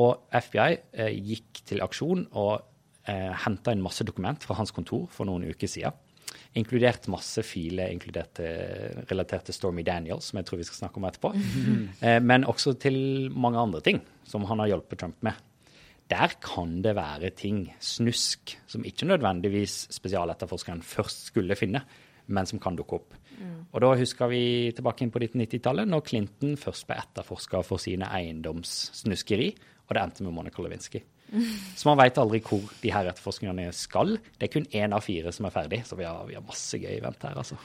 Og 0.00 0.24
FBI 0.32 0.78
eh, 0.96 1.12
gikk 1.20 1.62
til 1.68 1.82
aksjon 1.84 2.24
og 2.30 2.54
eh, 3.08 3.32
henta 3.44 3.74
inn 3.74 3.84
masse 3.84 4.06
dokument 4.08 4.40
fra 4.44 4.56
hans 4.58 4.72
kontor 4.74 5.04
for 5.12 5.28
noen 5.28 5.44
uker 5.50 5.68
siden. 5.68 5.98
Inkludert 6.56 7.08
masse 7.12 7.42
filer 7.44 7.92
inkludert 7.92 8.40
relatert 9.10 9.46
til 9.48 9.56
Stormy 9.56 9.84
Daniels, 9.84 10.30
som 10.30 10.38
jeg 10.40 10.48
tror 10.48 10.60
vi 10.60 10.66
skal 10.68 10.84
snakke 10.84 11.00
om 11.00 11.08
etterpå. 11.08 11.32
Eh, 12.02 12.18
men 12.24 12.46
også 12.48 12.72
til 12.80 13.30
mange 13.30 13.60
andre 13.60 13.82
ting 13.84 14.00
som 14.26 14.46
han 14.48 14.62
har 14.62 14.72
hjulpet 14.72 15.02
Trump 15.02 15.18
med. 15.22 15.36
Der 16.10 16.32
kan 16.42 16.80
det 16.84 16.96
være 16.96 17.30
ting, 17.36 17.66
snusk, 17.80 18.56
som 18.68 18.84
ikke 18.84 19.06
nødvendigvis 19.08 19.86
spesialetterforskeren 19.94 20.82
først 20.84 21.28
skulle 21.30 21.56
finne, 21.56 21.84
men 22.26 22.48
som 22.48 22.60
kan 22.60 22.76
dukke 22.76 22.98
opp. 22.98 23.14
Og 23.72 23.80
da 23.82 23.92
husker 23.98 24.30
vi 24.30 24.42
tilbake 24.76 25.04
inn 25.04 25.12
på 25.12 25.22
1990-tallet, 25.22 25.88
når 25.88 26.04
Clinton 26.08 26.56
først 26.60 26.86
ble 26.88 26.98
etterforska 27.00 27.62
for 27.66 27.82
sine 27.82 28.08
eiendomssnuskeri, 28.12 29.52
og 29.92 29.98
det 29.98 30.06
endte 30.06 30.24
med 30.26 30.34
Monica 30.34 30.64
Lewinsky. 30.64 31.04
Så 31.76 31.88
man 31.88 32.00
veit 32.00 32.18
aldri 32.20 32.42
hvor 32.44 32.66
de 32.82 32.90
her 32.92 33.08
etterforskningene 33.08 33.70
skal. 33.76 34.18
Det 34.36 34.48
er 34.48 34.52
kun 34.52 34.68
én 34.68 34.92
av 34.92 35.04
fire 35.04 35.32
som 35.32 35.48
er 35.48 35.54
ferdig, 35.54 35.80
så 35.88 35.96
vi 35.96 36.04
har, 36.08 36.26
vi 36.28 36.36
har 36.36 36.44
masse 36.44 36.80
gøy 36.80 36.92
i 36.98 37.04
vente 37.04 37.28
her, 37.28 37.38
altså. 37.40 37.56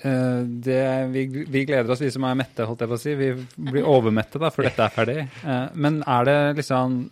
Eh, 0.00 0.40
det, 0.64 0.84
vi, 1.12 1.26
vi 1.44 1.64
gleder 1.68 1.92
oss, 1.92 2.00
vi 2.00 2.12
som 2.12 2.24
er 2.24 2.38
mette, 2.40 2.64
holdt 2.64 2.84
jeg 2.84 2.92
på 2.92 2.96
å 2.96 3.02
si. 3.02 3.16
Vi 3.20 3.30
blir 3.68 3.88
overmette 3.88 4.40
da, 4.40 4.52
før 4.54 4.70
dette 4.70 4.86
er 4.86 4.94
ferdig. 4.94 5.18
Eh, 5.44 5.66
men 5.76 6.00
er 6.08 6.28
det 6.28 6.38
liksom 6.62 7.02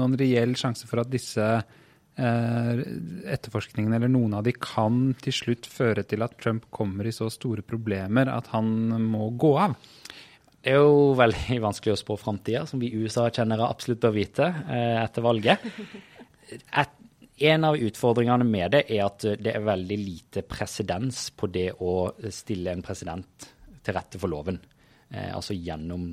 noen 0.00 0.18
reell 0.18 0.56
sjanse 0.58 0.90
for 0.90 1.04
at 1.04 1.12
disse 1.12 1.46
eh, 1.54 2.82
etterforskningene, 3.36 4.00
eller 4.00 4.10
noen 4.10 4.34
av 4.40 4.46
de, 4.48 4.56
kan 4.58 5.12
til 5.22 5.38
slutt 5.38 5.70
føre 5.70 6.02
til 6.08 6.26
at 6.26 6.34
Trump 6.42 6.66
kommer 6.74 7.06
i 7.06 7.14
så 7.14 7.30
store 7.32 7.62
problemer 7.62 8.32
at 8.32 8.50
han 8.56 8.74
må 9.06 9.30
gå 9.38 9.54
av? 9.68 9.78
Det 10.62 10.70
er 10.70 10.78
jo 10.78 11.12
veldig 11.18 11.58
vanskelig 11.66 11.96
å 11.96 12.00
spå 12.00 12.16
framtida, 12.20 12.64
som 12.70 12.82
vi 12.82 12.92
USA-kjennere 12.94 13.68
absolutt 13.68 14.02
bør 14.04 14.16
vite 14.16 14.48
eh, 14.48 14.98
etter 15.02 15.24
valget. 15.24 15.64
Et, 16.52 16.98
en 17.42 17.64
av 17.66 17.78
utfordringene 17.80 18.46
med 18.46 18.76
det 18.76 18.84
er 18.92 19.06
at 19.06 19.24
det 19.42 19.54
er 19.56 19.64
veldig 19.66 19.96
lite 19.98 20.44
presedens 20.46 21.30
på 21.34 21.48
det 21.50 21.72
å 21.82 22.12
stille 22.30 22.70
en 22.70 22.84
president 22.84 23.48
til 23.82 23.96
rette 23.96 24.20
for 24.22 24.30
loven. 24.30 24.60
Eh, 25.10 25.32
altså 25.34 25.56
gjennom 25.56 26.12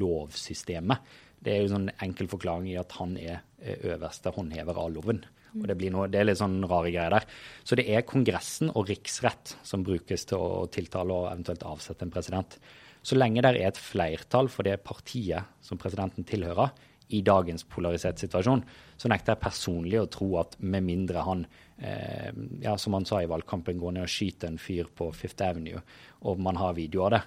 lovsystemet. 0.00 1.14
Det 1.44 1.52
er 1.52 1.62
jo 1.62 1.74
sånn 1.74 1.90
enkel 2.02 2.30
forklaring 2.32 2.72
i 2.72 2.80
at 2.80 2.94
han 2.98 3.14
er 3.20 3.38
eh, 3.62 3.78
øverste 3.94 4.32
håndhever 4.34 4.80
av 4.80 4.90
loven. 4.96 5.22
Og 5.54 5.66
det, 5.70 5.76
blir 5.78 5.92
noe, 5.94 6.08
det 6.10 6.20
er 6.20 6.26
litt 6.28 6.40
sånn 6.40 6.62
rare 6.66 6.90
greier 6.90 7.14
der. 7.14 7.26
Så 7.62 7.78
det 7.78 7.86
er 7.90 8.06
Kongressen 8.08 8.72
og 8.74 8.88
riksrett 8.90 9.56
som 9.62 9.84
brukes 9.86 10.26
til 10.30 10.40
å 10.40 10.64
tiltale 10.72 11.14
og 11.14 11.28
eventuelt 11.30 11.62
avsette 11.68 12.06
en 12.06 12.14
president. 12.14 12.58
Så 13.04 13.18
lenge 13.18 13.44
det 13.44 13.52
er 13.52 13.68
et 13.68 13.78
flertall 13.78 14.48
for 14.50 14.66
det 14.66 14.80
partiet 14.86 15.52
som 15.64 15.78
presidenten 15.80 16.26
tilhører, 16.26 16.72
i 17.12 17.20
dagens 17.20 17.66
polarisert 17.68 18.18
situasjon, 18.22 18.62
så 18.96 19.10
nekter 19.12 19.34
jeg 19.34 19.42
personlig 19.42 19.98
å 20.00 20.08
tro 20.10 20.30
at 20.40 20.56
med 20.64 20.86
mindre 20.86 21.24
han, 21.26 21.44
eh, 21.76 22.30
ja, 22.64 22.76
som 22.80 22.96
han 22.96 23.04
sa 23.04 23.20
i 23.22 23.28
valgkampen, 23.30 23.78
går 23.78 23.92
ned 23.92 24.06
og 24.06 24.12
skyter 24.12 24.48
en 24.48 24.58
fyr 24.58 24.88
på 24.88 25.10
Fifth 25.14 25.44
Avenue, 25.44 25.82
og 26.24 26.40
man 26.40 26.56
har 26.56 26.74
video 26.74 27.04
av 27.04 27.10
det, 27.16 27.22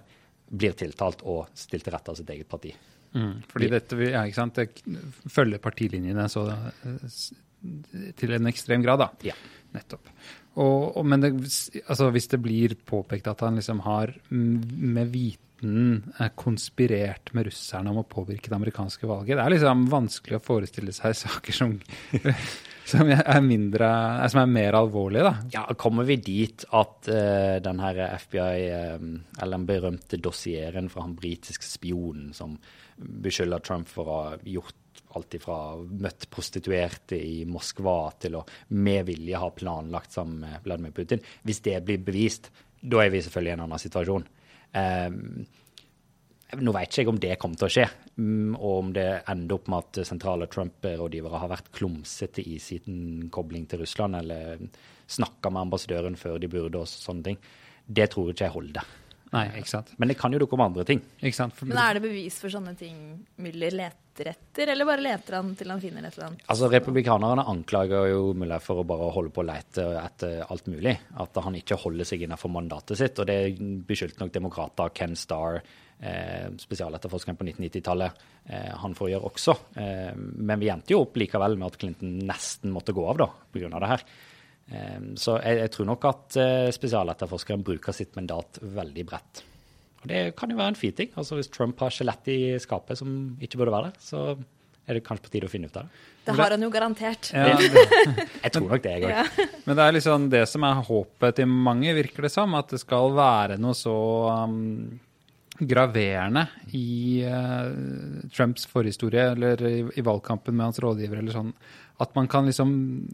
blir 0.49 0.73
tiltalt 0.79 1.21
og 1.27 1.51
stilt 1.53 1.85
til 1.85 1.93
rette 1.93 2.09
av 2.09 2.17
sitt 2.17 2.29
eget 2.33 2.49
parti. 2.49 2.73
Fordi 3.51 3.69
dette 3.71 3.97
ja, 4.01 4.23
ikke 4.25 4.39
sant, 4.39 4.55
det 4.55 5.29
følger 5.31 5.61
partilinjene 5.63 6.27
så, 6.31 6.47
eh, 6.51 7.11
til 8.17 8.35
en 8.37 8.49
ekstrem 8.49 8.83
grad, 8.85 9.01
da. 9.03 9.31
Ja. 9.31 9.37
Nettopp. 9.75 10.11
Og, 10.57 10.97
og, 10.97 11.03
men 11.05 11.21
det, 11.21 11.33
altså, 11.85 12.09
hvis 12.13 12.29
det 12.31 12.39
blir 12.41 12.77
påpekt 12.87 13.29
at 13.29 13.43
han 13.45 13.59
liksom 13.59 13.83
har 13.85 14.13
mm, 14.29 14.53
med 14.95 15.11
viten 15.13 15.43
konspirert 16.37 17.31
med 17.33 17.47
russerne 17.47 17.89
om 17.89 18.03
å 18.03 18.07
påvirke 18.09 18.49
det 18.49 18.57
amerikanske 18.57 19.09
valget, 19.09 19.37
det 19.37 19.43
er 19.43 19.53
liksom 19.55 19.85
vanskelig 19.89 20.37
å 20.37 20.45
forestille 20.45 20.93
seg 20.93 21.17
saker 21.25 21.57
som, 21.59 21.75
som 22.89 23.13
er 23.13 23.41
mindre, 23.45 23.89
som 24.33 24.41
er 24.43 24.51
mer 24.53 24.77
alvorlige, 24.77 25.25
da. 25.29 25.49
Ja, 25.53 25.65
kommer 25.77 26.09
vi 26.09 26.19
dit 26.21 26.65
at 26.77 27.09
uh, 27.09 27.57
den 27.65 27.81
her 27.83 28.03
FBI, 28.21 28.57
eh, 28.69 29.07
eller 29.41 29.57
den 29.57 29.69
berømte 29.69 30.21
dossieren 30.21 30.89
fra 30.93 31.05
han 31.05 31.17
britiske 31.17 31.65
spionen 31.65 32.33
som 32.37 32.57
beskylder 32.97 33.61
Trump 33.65 33.89
for 33.93 34.09
å 34.09 34.21
ha 34.23 34.37
gjort 34.45 34.77
alt 35.17 35.37
ifra 35.37 35.57
møtt 35.77 36.29
prostituerte 36.33 37.19
i 37.19 37.43
Moskva 37.49 37.97
til 38.21 38.37
å 38.39 38.45
med 38.77 39.05
vilje 39.09 39.41
ha 39.41 39.51
planlagt 39.55 40.15
sammen 40.15 40.45
med 40.45 40.65
Vladimir 40.65 40.95
Putin, 40.95 41.23
hvis 41.43 41.63
det 41.65 41.79
blir 41.85 42.01
bevist, 42.05 42.51
da 42.81 43.03
er 43.03 43.13
vi 43.13 43.23
selvfølgelig 43.25 43.53
i 43.53 43.57
en 43.57 43.63
annen 43.65 43.81
situasjon. 43.81 44.27
Um, 44.77 45.17
nå 46.55 46.71
vet 46.71 46.91
ikke 46.91 47.03
jeg 47.03 47.09
om 47.11 47.17
det 47.19 47.37
kommer 47.41 47.59
til 47.59 47.67
å 47.67 47.73
skje, 47.73 47.87
mm, 48.15 48.53
og 48.55 48.75
om 48.77 48.91
det 48.95 49.07
ender 49.27 49.57
opp 49.57 49.71
med 49.71 49.83
at 49.83 50.07
sentrale 50.07 50.47
Trump-rådgivere 50.51 51.41
har 51.41 51.51
vært 51.51 51.73
klumsete 51.75 52.45
i 52.45 52.55
sin 52.63 53.27
kobling 53.33 53.65
til 53.67 53.83
Russland, 53.83 54.15
eller 54.21 54.61
snakka 55.11 55.51
med 55.51 55.65
ambassadøren 55.65 56.15
før 56.19 56.39
de 56.39 56.51
burde, 56.51 56.79
og 56.79 56.87
sånne 56.87 57.27
ting. 57.27 57.41
Det 57.87 58.07
tror 58.13 58.31
ikke 58.31 58.47
jeg 58.47 58.55
holder. 58.55 58.95
Nei, 59.33 59.47
ikke 59.59 59.71
sant. 59.71 59.89
Men 59.99 60.11
det 60.11 60.15
kan 60.19 60.31
jo 60.31 60.39
dukke 60.39 60.55
opp 60.55 60.63
andre 60.69 60.85
ting. 60.87 61.01
Ikke 61.19 61.35
sant? 61.35 61.55
For, 61.55 61.67
Men 61.67 61.79
er 61.81 61.97
det 61.97 62.03
bevis 62.05 62.37
for 62.39 62.53
sånne 62.53 62.73
ting 62.79 62.99
Müller 63.43 63.75
leter 63.75 64.29
etter, 64.31 64.71
eller 64.71 64.87
bare 64.87 65.03
leter 65.03 65.35
han 65.37 65.51
til 65.57 65.73
han 65.73 65.81
finner 65.83 66.07
et 66.07 66.15
eller 66.15 66.29
annet? 66.29 66.45
Altså, 66.47 66.69
Republikanerne 66.71 67.43
anklager 67.51 68.07
jo 68.13 68.21
Müller 68.39 68.63
for 68.63 68.81
å 68.81 68.85
bare 68.87 69.09
holde 69.17 69.33
på 69.35 69.43
å 69.43 69.47
lete 69.49 69.87
etter 69.99 70.45
alt 70.47 70.69
mulig. 70.71 70.95
At 71.19 71.41
han 71.43 71.59
ikke 71.59 71.79
holder 71.81 72.07
seg 72.07 72.23
innenfor 72.23 72.53
mandatet 72.53 73.01
sitt. 73.01 73.19
Og 73.19 73.27
det 73.27 73.39
beskyldte 73.89 74.23
nok 74.23 74.33
demokrater, 74.37 74.95
Ken 74.95 75.17
Starr, 75.19 75.59
eh, 75.99 76.47
spesialetterforskeren 76.63 77.37
på 77.37 77.49
1990-tallet, 77.49 78.23
eh, 78.47 78.71
han 78.79 78.95
for 78.95 79.09
å 79.09 79.11
gjøre 79.11 79.33
også. 79.33 79.57
Eh, 79.75 80.15
men 80.15 80.63
vi 80.63 80.71
endte 80.71 80.95
jo 80.95 81.03
opp 81.03 81.19
likevel 81.19 81.59
med 81.59 81.67
at 81.67 81.77
Clinton 81.83 82.17
nesten 82.31 82.71
måtte 82.71 82.95
gå 82.95 83.03
av 83.11 83.21
da, 83.25 83.31
pga. 83.51 83.75
det 83.75 83.93
her. 83.97 84.07
Eh, 84.67 85.13
så 85.19 85.37
jeg, 85.39 85.61
jeg 85.63 85.73
tror 85.75 85.89
nok 85.91 86.09
at 86.09 86.39
eh, 86.41 86.71
spesialetterforskeren 86.75 87.63
bruker 87.67 87.95
sitt 87.95 88.17
mandat 88.19 88.59
veldig 88.61 89.07
bredt. 89.07 89.43
Og 90.03 90.11
det 90.11 90.21
kan 90.37 90.51
jo 90.51 90.59
være 90.59 90.75
en 90.75 90.79
fin 90.79 90.93
ting. 90.95 91.09
Altså 91.17 91.39
Hvis 91.39 91.49
Trump 91.53 91.79
har 91.83 91.93
skjelett 91.93 92.29
i 92.31 92.39
skapet 92.61 92.99
som 92.99 93.09
ikke 93.43 93.59
burde 93.61 93.73
være 93.75 93.91
der, 93.91 94.03
så 94.03 94.37
Er 94.87 94.95
det 94.95 95.03
kanskje 95.03 95.25
på 95.25 95.31
tide 95.33 95.47
å 95.49 95.51
finne 95.51 95.67
ut 95.67 95.75
av 95.75 95.83
det? 95.83 96.03
Det 96.27 96.35
har 96.35 96.53
han 96.53 96.61
jo 96.63 96.69
garantert. 96.71 97.29
Ja, 97.35 97.55
det, 97.59 97.81
Jeg 98.45 98.51
tror 98.55 98.69
nok 98.69 98.83
det, 98.83 98.93
jeg 98.95 99.03
òg. 99.03 99.11
Ja. 99.11 99.47
men 99.65 99.75
det 99.79 99.83
er 99.83 99.95
liksom 99.95 100.29
det 100.31 100.43
som 100.47 100.63
er 100.63 100.79
håpet 100.87 101.35
til 101.39 101.49
mange, 101.51 101.91
virker 101.95 102.27
det 102.27 102.31
som. 102.31 102.55
At 102.55 102.71
det 102.71 102.79
skal 102.79 103.11
være 103.15 103.57
noe 103.59 103.75
så 103.75 103.95
um, 104.47 104.99
graverende 105.59 106.45
i 106.75 107.23
uh, 107.27 108.27
Trumps 108.31 108.67
forhistorie 108.71 109.29
eller 109.33 109.63
i, 109.67 109.75
i 109.99 110.05
valgkampen 110.07 110.55
med 110.55 110.69
hans 110.69 110.79
rådgiver 110.83 111.19
eller 111.19 111.35
sånn, 111.35 111.53
at 112.03 112.13
man 112.17 112.27
kan 112.29 112.45
liksom 112.45 112.71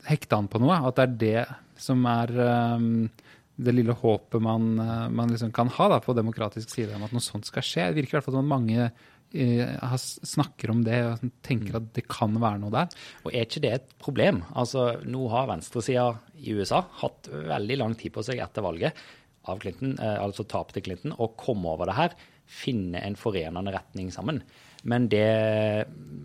hekte 0.08 0.38
an 0.38 0.50
på 0.52 0.60
noe. 0.64 0.82
At 0.90 1.00
det 1.00 1.06
er 1.06 1.16
det 1.22 1.46
som 1.80 2.04
er 2.10 2.34
um, 2.76 3.08
det 3.56 3.74
lille 3.76 3.96
håpet 3.96 4.44
man, 4.44 4.74
uh, 4.80 5.08
man 5.14 5.32
liksom 5.32 5.54
kan 5.56 5.72
ha 5.78 5.90
da, 5.94 6.02
på 6.04 6.16
demokratisk 6.18 6.74
side 6.74 6.96
om 6.98 7.06
at 7.08 7.16
noe 7.16 7.24
sånt 7.24 7.48
skal 7.48 7.66
skje. 7.66 7.90
Det 7.90 8.02
virker 8.02 8.18
i 8.18 8.20
hvert 8.20 8.28
fall 8.28 8.40
som 8.42 8.52
mange 8.52 8.90
uh, 8.90 9.96
snakker 10.04 10.74
om 10.74 10.84
det 10.86 11.00
og 11.08 11.24
tenker 11.46 11.80
at 11.80 11.90
det 11.96 12.06
kan 12.12 12.36
være 12.36 12.62
noe 12.66 12.74
der. 12.76 12.92
Og 13.24 13.32
er 13.32 13.48
ikke 13.48 13.64
det 13.64 13.74
et 13.78 13.96
problem? 14.04 14.44
Altså, 14.52 14.90
Nå 15.08 15.30
har 15.32 15.50
venstresida 15.52 16.10
i 16.44 16.58
USA 16.58 16.84
hatt 17.04 17.32
veldig 17.32 17.80
lang 17.80 17.96
tid 18.00 18.16
på 18.16 18.26
seg 18.26 18.44
etter 18.44 18.66
valget 18.66 19.06
av 19.48 19.58
Clinton, 19.60 19.98
altså 20.00 20.46
altså 20.46 20.62
til 20.72 20.86
Clinton, 20.86 21.16
å 21.20 21.34
komme 21.36 21.74
over 21.74 21.90
det 21.90 21.98
her, 21.98 22.14
finne 22.48 23.02
en 23.04 23.18
forenende 23.20 23.74
retning 23.76 24.08
sammen. 24.16 24.40
Men 24.84 25.08
det 25.12 25.28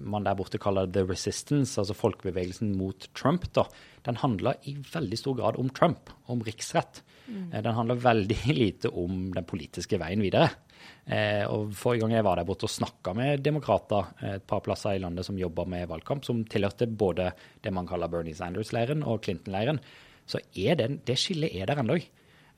man 0.09 0.25
der 0.25 0.37
borte 0.39 0.59
kaller 0.61 0.89
the 0.91 1.05
resistance, 1.07 1.77
altså 1.81 1.97
folkebevegelsen 1.97 2.73
mot 2.79 3.09
Trump, 3.19 3.47
da, 3.57 3.67
den 4.07 4.19
handler 4.23 4.59
i 4.69 4.77
veldig 4.81 5.19
stor 5.21 5.37
grad 5.39 5.59
om 5.61 5.71
Trump, 5.75 6.11
om 6.33 6.43
riksrett. 6.45 7.03
Mm. 7.29 7.51
Den 7.53 7.77
handler 7.77 8.01
veldig 8.03 8.39
lite 8.63 8.91
om 8.91 9.29
den 9.35 9.47
politiske 9.49 10.01
veien 10.01 10.25
videre. 10.25 10.51
Eh, 11.09 11.45
og 11.49 11.73
Forrige 11.77 12.05
gang 12.05 12.15
jeg 12.19 12.27
var 12.27 12.39
der 12.39 12.47
borte 12.49 12.69
og 12.69 12.73
snakka 12.73 13.15
med 13.17 13.43
demokrater 13.45 14.13
eh, 14.23 14.37
et 14.39 14.47
par 14.49 14.63
plasser 14.65 14.97
i 14.97 15.03
landet 15.03 15.27
som 15.27 15.39
jobber 15.41 15.69
med 15.69 15.89
valgkamp, 15.91 16.25
som 16.27 16.45
tilhørte 16.49 16.89
både 16.89 17.31
det 17.65 17.73
man 17.75 17.89
kaller 17.89 18.11
Bernie 18.13 18.37
Sanders-leiren 18.37 19.05
og 19.05 19.23
Clinton-leiren, 19.27 19.81
så 20.29 20.41
er 20.57 20.77
det, 20.77 20.91
det 21.09 21.17
skillet 21.21 21.55
er 21.57 21.69
der 21.69 21.81
ennå. 21.83 21.99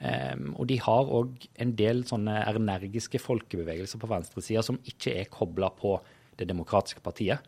Um, 0.00 0.54
og 0.56 0.64
de 0.70 0.78
har 0.80 1.10
òg 1.12 1.42
en 1.60 1.74
del 1.76 2.06
sånne 2.08 2.38
energiske 2.48 3.20
folkebevegelser 3.20 4.00
på 4.00 4.08
venstresida 4.08 4.62
som 4.64 4.78
ikke 4.88 5.12
er 5.20 5.32
kobla 5.32 5.68
på 5.76 5.98
Det 6.40 6.46
demokratiske 6.48 7.02
partiet. 7.04 7.42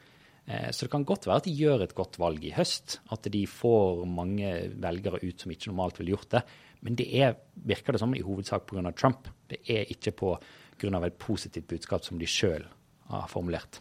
Eh, 0.44 0.70
så 0.70 0.84
det 0.84 0.90
kan 0.92 1.04
godt 1.06 1.26
være 1.26 1.40
at 1.40 1.46
de 1.46 1.54
gjør 1.54 1.84
et 1.84 1.94
godt 1.96 2.18
valg 2.20 2.44
i 2.44 2.52
høst. 2.52 2.98
At 3.14 3.28
de 3.32 3.46
får 3.48 4.02
mange 4.04 4.50
velgere 4.82 5.22
ut 5.22 5.40
som 5.40 5.54
ikke 5.54 5.70
normalt 5.70 6.00
ville 6.00 6.12
gjort 6.12 6.30
det. 6.34 6.42
Men 6.82 6.98
det 6.98 7.06
er, 7.14 7.38
virker 7.54 7.94
det 7.94 8.02
som, 8.02 8.14
i 8.14 8.24
hovedsak 8.26 8.66
pga. 8.66 8.90
Trump. 8.92 9.30
Det 9.48 9.62
er 9.70 9.88
ikke 9.94 10.12
pga. 10.18 11.06
et 11.06 11.18
positivt 11.18 11.68
budskap 11.68 12.04
som 12.04 12.18
de 12.18 12.26
sjøl 12.26 12.66
har 13.08 13.28
formulert. 13.28 13.80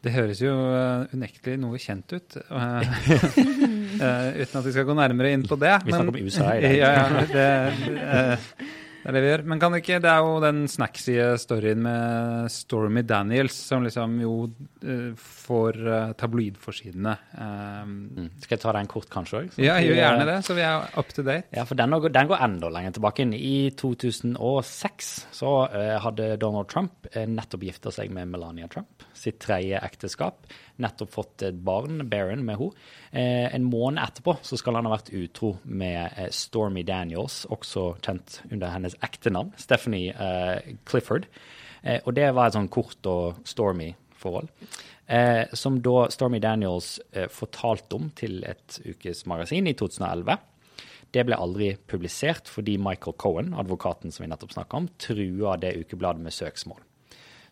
Det 0.00 0.12
høres 0.14 0.38
jo 0.40 0.52
uh, 0.56 1.04
unektelig 1.12 1.58
noe 1.60 1.76
kjent 1.80 2.14
ut, 2.16 2.36
uh, 2.48 2.80
uh, 2.80 4.28
uten 4.40 4.60
at 4.60 4.64
vi 4.64 4.72
skal 4.72 4.86
gå 4.88 4.96
nærmere 4.96 5.34
inn 5.36 5.44
på 5.44 5.58
det. 5.60 5.74
Vi 5.84 5.92
snakker 5.92 6.14
om 6.14 6.20
USA 6.24 6.54
i 6.56 6.62
dag. 6.64 6.76
Ja, 6.80 6.92
ja, 6.96 7.24
det, 7.28 7.50
uh, 8.00 8.70
det 9.00 9.08
er 9.08 9.16
det 9.16 9.22
vi 9.24 9.28
gjør. 9.30 9.42
Men 9.48 9.60
kan 9.62 9.72
det 9.72 9.80
ikke, 9.82 9.98
det 10.04 10.10
er 10.12 10.18
jo 10.26 10.34
den 10.44 10.58
snacksige 10.68 11.26
storyen 11.40 11.80
med 11.84 12.50
Stormy 12.52 13.02
Daniels 13.08 13.54
som 13.70 13.82
liksom 13.86 14.18
jo 14.20 14.32
uh, 14.84 15.12
får 15.16 15.78
uh, 15.86 16.12
tabloidforsidene. 16.20 17.16
Um, 17.38 17.96
Mm. 18.10 18.26
Skal 18.42 18.56
jeg 18.56 18.60
ta 18.62 18.72
den 18.76 18.88
kort, 18.90 19.06
kanskje 19.12 19.38
òg? 19.38 19.54
ja, 19.62 19.76
gjør 19.80 19.96
gjerne 19.96 20.24
det, 20.28 20.34
så 20.44 20.54
vi 20.56 20.62
er 20.66 20.88
up 21.00 21.08
to 21.14 21.22
date. 21.24 21.46
Ja, 21.56 21.64
for 21.64 21.78
den, 21.78 21.90
går- 22.02 22.12
den 22.12 22.28
går 22.28 22.42
enda 22.44 22.68
lenger 22.72 22.92
tilbake. 22.96 23.22
inn. 23.24 23.32
I 23.34 23.70
2006 23.78 25.10
så 25.36 25.52
uh, 25.72 25.96
hadde 26.04 26.36
Donald 26.40 26.68
Trump 26.70 27.06
uh, 27.14 27.24
nettopp 27.28 27.64
gifta 27.66 27.92
seg 27.94 28.12
med 28.14 28.28
Melania 28.32 28.68
Trump, 28.72 29.04
sitt 29.16 29.38
tredje 29.42 29.80
ekteskap. 29.82 30.44
Nettopp 30.80 31.12
fått 31.12 31.44
et 31.46 31.56
barn, 31.64 32.02
Baron, 32.08 32.44
med 32.46 32.58
henne. 32.60 32.88
Eh, 33.12 33.54
en 33.54 33.66
måned 33.66 34.00
etterpå 34.02 34.36
så 34.46 34.58
skal 34.58 34.78
han 34.78 34.88
ha 34.88 34.94
vært 34.94 35.12
utro 35.16 35.54
med 35.64 36.00
eh, 36.16 36.30
Stormy 36.34 36.84
Daniels, 36.86 37.42
også 37.52 37.94
kjent 38.00 38.40
under 38.50 38.72
hennes 38.74 38.96
ekte 39.04 39.32
navn, 39.34 39.52
Stephanie 39.60 40.14
eh, 40.14 40.76
Clifford. 40.88 41.28
Og 41.80 42.12
det 42.12 42.26
var 42.36 42.50
et 42.50 42.56
sånn 42.58 42.66
kort 42.68 43.06
og 43.08 43.38
stormy 43.48 43.86
forhold. 44.20 44.50
Som 45.56 45.78
da 45.80 46.02
Stormy 46.12 46.36
Daniels 46.44 46.90
fortalte 47.32 47.96
om 47.96 48.10
til 48.12 48.42
et 48.44 48.76
ukesmagasin 48.84 49.64
i 49.64 49.72
2011. 49.80 50.36
Det 51.16 51.24
ble 51.24 51.40
aldri 51.40 51.70
publisert 51.88 52.52
fordi 52.52 52.76
Michael 52.76 53.16
Cohen, 53.16 53.54
advokaten 53.56 54.12
som 54.12 54.26
vi 54.26 54.30
nettopp 54.30 54.52
snakka 54.58 54.82
om, 54.82 54.90
trua 55.00 55.56
det 55.62 55.72
ukebladet 55.80 56.20
med 56.20 56.36
søksmål. 56.36 56.84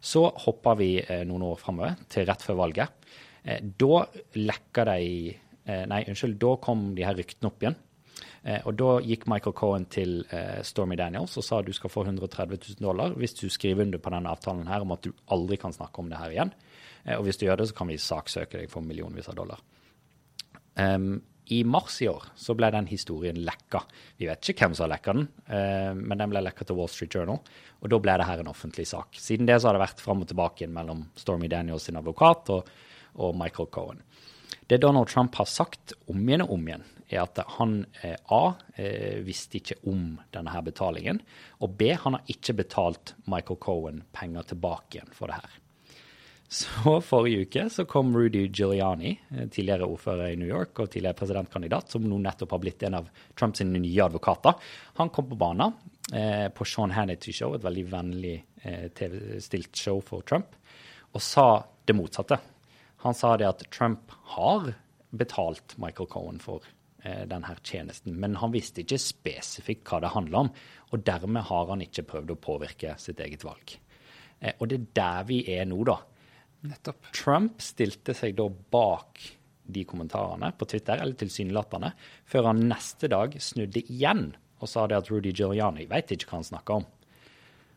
Så 0.00 0.22
hopper 0.44 0.78
vi 0.78 0.92
eh, 1.02 1.24
noen 1.26 1.44
år 1.48 1.58
framover, 1.60 1.98
til 2.10 2.26
rett 2.28 2.44
før 2.44 2.60
valget. 2.62 3.10
Eh, 3.42 3.60
da 3.80 4.04
lekka 4.38 4.86
de 4.92 5.34
eh, 5.34 5.84
Nei, 5.90 6.04
unnskyld, 6.08 6.38
da 6.40 6.54
kom 6.62 6.92
de 6.96 7.06
her 7.06 7.18
ryktene 7.18 7.50
opp 7.50 7.62
igjen. 7.64 7.78
Og 8.48 8.70
da 8.78 8.92
gikk 9.04 9.26
Michael 9.28 9.52
Cohen 9.58 9.84
til 9.92 10.22
Stormy 10.64 10.94
Daniels 10.96 11.34
og 11.36 11.44
sa 11.44 11.58
du 11.60 11.72
skal 11.74 11.90
få 11.92 12.04
130 12.06 12.54
000 12.78 12.86
dollar 12.86 13.12
hvis 13.18 13.34
du 13.36 13.42
skriver 13.52 13.84
under 13.84 14.00
på 14.00 14.12
denne 14.14 14.30
avtalen 14.32 14.70
her 14.70 14.86
om 14.86 14.94
at 14.94 15.02
du 15.04 15.10
aldri 15.34 15.58
kan 15.60 15.74
snakke 15.74 16.00
om 16.00 16.08
det 16.08 16.20
her 16.22 16.32
igjen. 16.32 16.52
Og 17.18 17.26
hvis 17.26 17.36
du 17.36 17.44
gjør 17.44 17.60
det, 17.60 17.66
så 17.68 17.76
kan 17.76 17.90
vi 17.90 17.98
saksøke 18.00 18.62
deg 18.62 18.70
for 18.72 18.86
millionvis 18.86 19.28
av 19.28 19.36
dollar. 19.36 19.60
Em, 20.80 21.18
I 21.50 21.62
mars 21.64 22.02
i 22.02 22.08
år 22.10 22.26
så 22.36 22.52
ble 22.56 22.68
den 22.74 22.88
historien 22.90 23.38
lekka. 23.40 23.80
Vi 24.20 24.28
vet 24.28 24.50
ikke 24.50 24.66
hvem 24.66 24.74
som 24.76 24.84
har 24.84 24.92
lekka 24.96 25.14
den, 25.16 25.28
eh, 25.48 25.92
men 25.96 26.20
den 26.20 26.32
ble 26.32 26.42
lekka 26.44 26.66
til 26.68 26.76
Wall 26.76 26.90
Street 26.92 27.14
Journal. 27.16 27.40
Og 27.80 27.88
da 27.88 28.00
ble 28.04 28.16
det 28.20 28.26
her 28.28 28.42
en 28.42 28.50
offentlig 28.52 28.84
sak. 28.90 29.16
Siden 29.16 29.48
det 29.48 29.56
så 29.60 29.70
har 29.70 29.78
det 29.78 29.86
vært 29.86 30.02
fram 30.04 30.24
og 30.24 30.28
tilbake 30.28 30.68
mellom 30.68 31.06
Stormy 31.16 31.48
Daniels 31.48 31.88
sin 31.88 31.96
advokat 31.96 32.52
og, 32.52 32.68
og 33.16 33.36
Michael 33.38 33.70
Cohen. 33.72 34.02
Det 34.68 34.82
Donald 34.82 35.08
Trump 35.08 35.34
har 35.40 35.48
sagt 35.48 35.94
om 36.12 36.20
igjen 36.28 36.44
og 36.44 36.52
om 36.58 36.66
igjen, 36.68 36.84
er 37.08 37.22
at 37.22 37.40
han 37.56 37.78
eh, 38.02 38.18
A 38.28 38.42
eh, 38.76 39.22
visste 39.24 39.56
ikke 39.62 39.78
om 39.88 40.18
denne 40.34 40.52
her 40.52 40.66
betalingen, 40.66 41.22
og 41.64 41.78
B 41.80 41.94
han 41.96 42.18
har 42.18 42.28
ikke 42.28 42.58
betalt 42.60 43.14
Michael 43.24 43.60
Cohen 43.64 44.02
penger 44.12 44.50
tilbake 44.52 44.98
igjen 44.98 45.16
for 45.16 45.32
det 45.32 45.40
her. 45.40 45.56
Så 46.48 46.94
forrige 47.04 47.44
uke 47.44 47.66
så 47.70 47.84
kom 47.84 48.14
Rudy 48.16 48.46
Giuliani, 48.48 49.18
eh, 49.30 49.48
tidligere 49.52 49.84
ordfører 49.84 50.32
i 50.32 50.36
New 50.40 50.48
York 50.48 50.78
og 50.80 50.88
tidligere 50.90 51.18
presidentkandidat, 51.18 51.90
som 51.92 52.06
nå 52.08 52.16
nettopp 52.24 52.54
har 52.56 52.62
blitt 52.62 52.84
en 52.88 52.96
av 53.02 53.10
Trumps 53.36 53.60
nye 53.60 54.04
advokater. 54.06 54.56
Han 54.96 55.12
kom 55.12 55.28
på 55.28 55.36
banen 55.36 55.76
eh, 56.12 56.48
på 56.48 56.64
Sean 56.64 56.96
Hannity 56.96 57.36
Show, 57.36 57.52
et 57.52 57.66
veldig 57.66 57.84
vennlig 57.92 58.34
eh, 58.62 58.88
TV-stilt 58.88 59.76
show 59.76 60.00
for 60.00 60.24
Trump, 60.24 60.56
og 61.12 61.20
sa 61.20 61.66
det 61.84 61.96
motsatte. 61.98 62.40
Han 63.04 63.14
sa 63.14 63.36
det 63.36 63.48
at 63.48 63.68
Trump 63.70 64.16
har 64.32 64.72
betalt 65.10 65.76
Michael 65.76 66.08
Cohen 66.08 66.40
for 66.40 66.64
eh, 67.04 67.26
denne 67.28 67.60
tjenesten, 67.60 68.16
men 68.16 68.40
han 68.40 68.56
visste 68.56 68.86
ikke 68.86 68.98
spesifikt 69.04 69.84
hva 69.84 70.00
det 70.00 70.16
handla 70.16 70.46
om, 70.46 70.54
og 70.92 71.04
dermed 71.04 71.44
har 71.52 71.68
han 71.74 71.84
ikke 71.84 72.08
prøvd 72.08 72.32
å 72.32 72.40
påvirke 72.40 72.96
sitt 72.96 73.20
eget 73.20 73.44
valg. 73.44 73.76
Eh, 74.40 74.56
og 74.56 74.70
det 74.70 74.80
er 74.80 74.94
der 74.96 75.28
vi 75.28 75.44
er 75.52 75.68
nå, 75.68 75.84
da. 75.84 76.00
Nettopp. 76.66 77.10
Trump 77.14 77.62
stilte 77.62 78.14
seg 78.16 78.36
da 78.38 78.48
bak 78.48 79.20
de 79.68 79.84
kommentarene 79.84 80.50
på 80.56 80.66
Twitter, 80.70 80.98
eller 80.98 81.16
tilsynelatende, 81.18 81.92
før 82.26 82.50
han 82.50 82.64
neste 82.70 83.10
dag 83.12 83.36
snudde 83.42 83.84
igjen 83.84 84.30
og 84.58 84.70
sa 84.70 84.86
det 84.90 84.96
at 84.98 85.10
Rudy 85.12 85.30
Giuliani 85.30 85.86
vet 85.90 86.14
ikke 86.14 86.30
hva 86.30 86.40
han 86.40 86.48
snakker 86.48 86.80
om. 86.80 86.88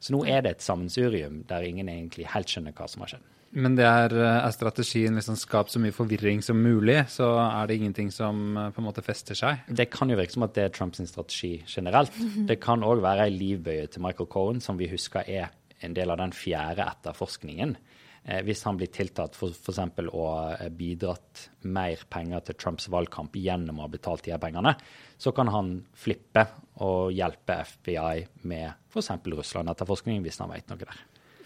Så 0.02 0.16
nå 0.16 0.24
er 0.26 0.42
det 0.42 0.56
et 0.56 0.66
sammensurium 0.66 1.44
der 1.50 1.68
ingen 1.68 1.92
egentlig 1.92 2.26
helt 2.32 2.50
skjønner 2.50 2.74
hva 2.74 2.88
som 2.90 3.04
har 3.04 3.14
skjedd. 3.14 3.28
Men 3.52 3.76
det 3.76 3.84
er, 3.84 4.14
eh, 4.16 4.46
er 4.48 4.54
strategien 4.56 5.18
liksom 5.20 5.36
skap 5.36 5.70
så 5.70 5.80
mye 5.84 5.92
forvirring 5.92 6.40
som 6.42 6.56
mulig, 6.56 7.04
så 7.12 7.28
er 7.36 7.68
det 7.68 7.78
ingenting 7.78 8.10
som 8.10 8.58
eh, 8.58 8.70
på 8.72 8.80
en 8.80 8.88
måte 8.88 9.04
fester 9.04 9.36
seg. 9.36 9.66
Det 9.68 9.90
kan 9.92 10.10
jo 10.10 10.16
virke 10.16 10.32
som 10.32 10.48
at 10.48 10.56
det 10.56 10.64
er 10.64 10.70
Trumps 10.70 11.04
strategi 11.04 11.62
generelt. 11.68 12.16
Det 12.48 12.62
kan 12.64 12.82
òg 12.82 13.04
være 13.04 13.28
ei 13.28 13.36
livbøye 13.36 13.90
til 13.92 14.02
Michael 14.02 14.30
Cohen, 14.32 14.62
som 14.62 14.80
vi 14.80 14.88
husker 14.88 15.28
er 15.28 15.52
en 15.84 15.94
del 15.94 16.10
av 16.10 16.18
den 16.18 16.32
fjerde 16.32 16.88
etterforskningen. 16.88 17.76
Eh, 18.24 18.42
hvis 18.46 18.62
han 18.68 18.78
blir 18.78 18.92
tiltatt 18.94 19.38
for 19.38 19.54
f.eks. 19.56 19.80
å 20.14 20.26
ha 20.30 20.70
bidratt 20.70 21.48
mer 21.66 22.04
penger 22.10 22.46
til 22.46 22.60
Trumps 22.62 22.90
valgkamp 22.94 23.36
gjennom 23.40 23.80
å 23.80 23.88
ha 23.88 23.94
betalt 23.94 24.28
de 24.28 24.36
her 24.36 24.42
pengene, 24.42 24.76
så 25.18 25.34
kan 25.34 25.50
han 25.54 25.74
flippe 25.98 26.46
og 26.86 27.10
hjelpe 27.16 27.62
FBI 27.74 28.46
med 28.52 28.70
f.eks. 28.92 29.12
Russland-etterforskning, 29.26 30.22
hvis 30.26 30.40
han 30.44 30.54
vet 30.54 30.70
noe 30.70 30.84
der. 30.84 31.02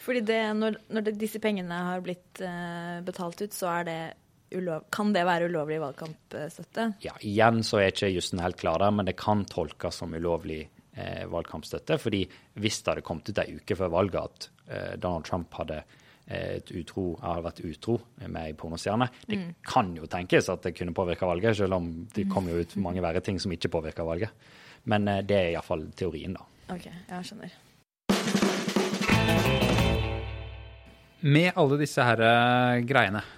Fordi 0.06 0.22
det, 0.22 0.42
når, 0.60 0.78
når 0.94 1.08
det, 1.08 1.16
disse 1.18 1.42
pengene 1.42 1.80
har 1.88 2.04
blitt 2.06 2.44
uh, 2.44 3.02
betalt 3.08 3.40
ut, 3.42 3.56
så 3.56 3.72
det 3.88 3.98
ulov, 4.54 4.86
kan 4.94 5.12
det 5.16 5.26
være 5.26 5.50
ulovlig 5.50 5.80
valgkampstøtte? 5.82 6.92
Ja, 7.06 7.16
igjen 7.26 7.64
så 7.66 7.82
er 7.82 7.94
ikke 7.94 8.12
jussen 8.14 8.42
helt 8.44 8.60
klar 8.62 8.84
der, 8.84 8.94
men 8.94 9.08
det 9.10 9.18
kan 9.20 9.44
tolkes 9.50 10.02
som 10.02 10.14
ulovlig 10.14 10.62
eh, 10.94 11.26
valgkampstøtte. 11.32 11.98
fordi 12.02 12.26
hvis 12.62 12.82
det 12.82 12.94
hadde 12.94 13.06
kommet 13.08 13.30
ut 13.30 13.42
ei 13.42 13.58
uke 13.58 13.78
før 13.80 13.94
valget 13.96 14.22
at 14.22 14.50
eh, 14.68 14.94
Donald 15.02 15.26
Trump 15.26 15.54
hadde 15.58 15.82
eh, 15.82 16.04
et 16.26 16.72
utro, 16.74 17.12
har 17.22 17.44
vært 17.46 17.62
utro 17.68 18.00
med 18.26 18.40
ei 18.42 18.56
pornostjerne, 18.58 19.10
det 19.30 19.40
kan 19.68 19.92
jo 19.98 20.10
tenkes 20.10 20.50
at 20.50 20.66
det 20.66 20.74
kunne 20.78 20.96
påvirke 20.96 21.28
valget, 21.30 21.58
selv 21.60 21.78
om 21.78 21.92
det 22.16 22.26
kom 22.32 22.50
jo 22.50 22.58
ut 22.62 22.76
mange 22.82 23.04
verre 23.06 23.22
ting 23.22 23.38
som 23.42 23.54
ikke 23.54 23.70
påvirker 23.78 24.08
valget. 24.08 24.34
Men 24.90 25.08
eh, 25.12 25.22
det 25.26 25.38
er 25.38 25.54
iallfall 25.54 25.88
teorien, 25.98 26.34
da. 26.38 26.46
OK, 26.74 26.90
jeg 26.90 27.30
skjønner. 27.30 27.62
Med 31.26 31.58
alle 31.58 31.82
disse 31.82 32.06
her 32.06 32.22
eh, 32.22 32.84
greiene 32.86 33.22
Eh, 33.22 33.35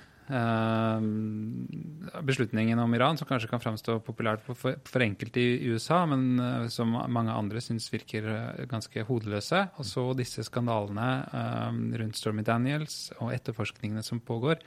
beslutningen 2.28 2.80
om 2.80 2.94
Iran, 2.96 3.18
som 3.18 3.28
kanskje 3.30 3.50
kan 3.52 3.62
framstå 3.64 4.00
populært 4.04 4.44
for, 4.44 5.02
enkelte 5.04 5.40
i 5.40 5.70
USA, 5.72 6.02
men 6.10 6.40
eh, 6.40 6.68
som 6.74 6.92
mange 7.14 7.32
andre 7.32 7.62
syns 7.64 7.88
virker 7.94 8.28
eh, 8.34 8.66
ganske 8.68 9.06
hodeløse. 9.08 9.64
Og 9.80 9.88
så 9.88 10.04
disse 10.18 10.44
skandalene 10.48 11.08
eh, 11.32 11.80
rundt 12.02 12.20
Stormy 12.20 12.44
Daniels 12.48 13.14
og 13.22 13.32
etterforskningene 13.38 14.04
som 14.04 14.20
pågår. 14.20 14.60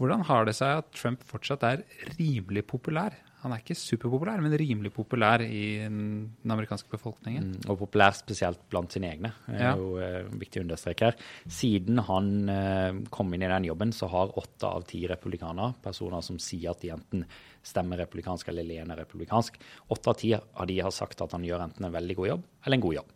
Hvordan 0.00 0.24
har 0.26 0.48
det 0.48 0.56
seg 0.58 0.80
at 0.80 0.90
Trump 0.96 1.22
fortsatt 1.28 1.62
er 1.68 1.84
rimelig 2.16 2.64
populær? 2.70 3.12
Han 3.44 3.52
er 3.52 3.60
ikke 3.60 3.76
superpopulær, 3.76 4.40
men 4.40 4.54
rimelig 4.56 4.90
populær 4.96 5.42
i 5.44 5.64
den 5.84 6.50
amerikanske 6.54 6.88
befolkningen. 6.94 7.50
Mm, 7.58 7.66
og 7.68 7.76
populær 7.82 8.14
spesielt 8.16 8.62
blant 8.72 8.94
sine 8.96 9.10
egne. 9.12 9.30
Det 9.46 9.58
er 9.58 9.64
Ja. 9.66 9.74
jo 9.76 9.98
eh, 10.00 10.24
viktig 10.40 10.62
å 10.62 10.64
understreke 10.64 11.10
her. 11.10 11.18
Siden 11.46 12.00
han 12.08 12.48
eh, 12.48 12.92
kom 13.12 13.34
inn 13.36 13.44
i 13.44 13.50
den 13.52 13.68
jobben, 13.68 13.92
så 13.92 14.08
har 14.08 14.32
åtte 14.40 14.64
av 14.64 14.86
ti 14.88 15.02
republikanere, 15.06 15.74
personer 15.84 16.22
som 16.24 16.38
sier 16.40 16.70
at 16.72 16.80
de 16.80 16.90
enten 16.96 17.26
stemmer 17.62 18.00
republikansk 18.00 18.48
eller 18.48 18.64
lener 18.64 18.96
republikansk, 18.96 19.60
åtte 19.92 20.08
av 20.08 20.16
ti 20.20 20.32
av 20.34 20.66
de 20.66 20.80
har 20.80 20.90
sagt 20.90 21.20
at 21.20 21.32
han 21.36 21.44
gjør 21.44 21.66
enten 21.68 21.84
en 21.84 21.92
veldig 21.94 22.16
god 22.16 22.28
jobb 22.28 22.42
eller 22.64 22.74
en 22.80 22.86
god 22.88 22.94
jobb. 22.94 23.12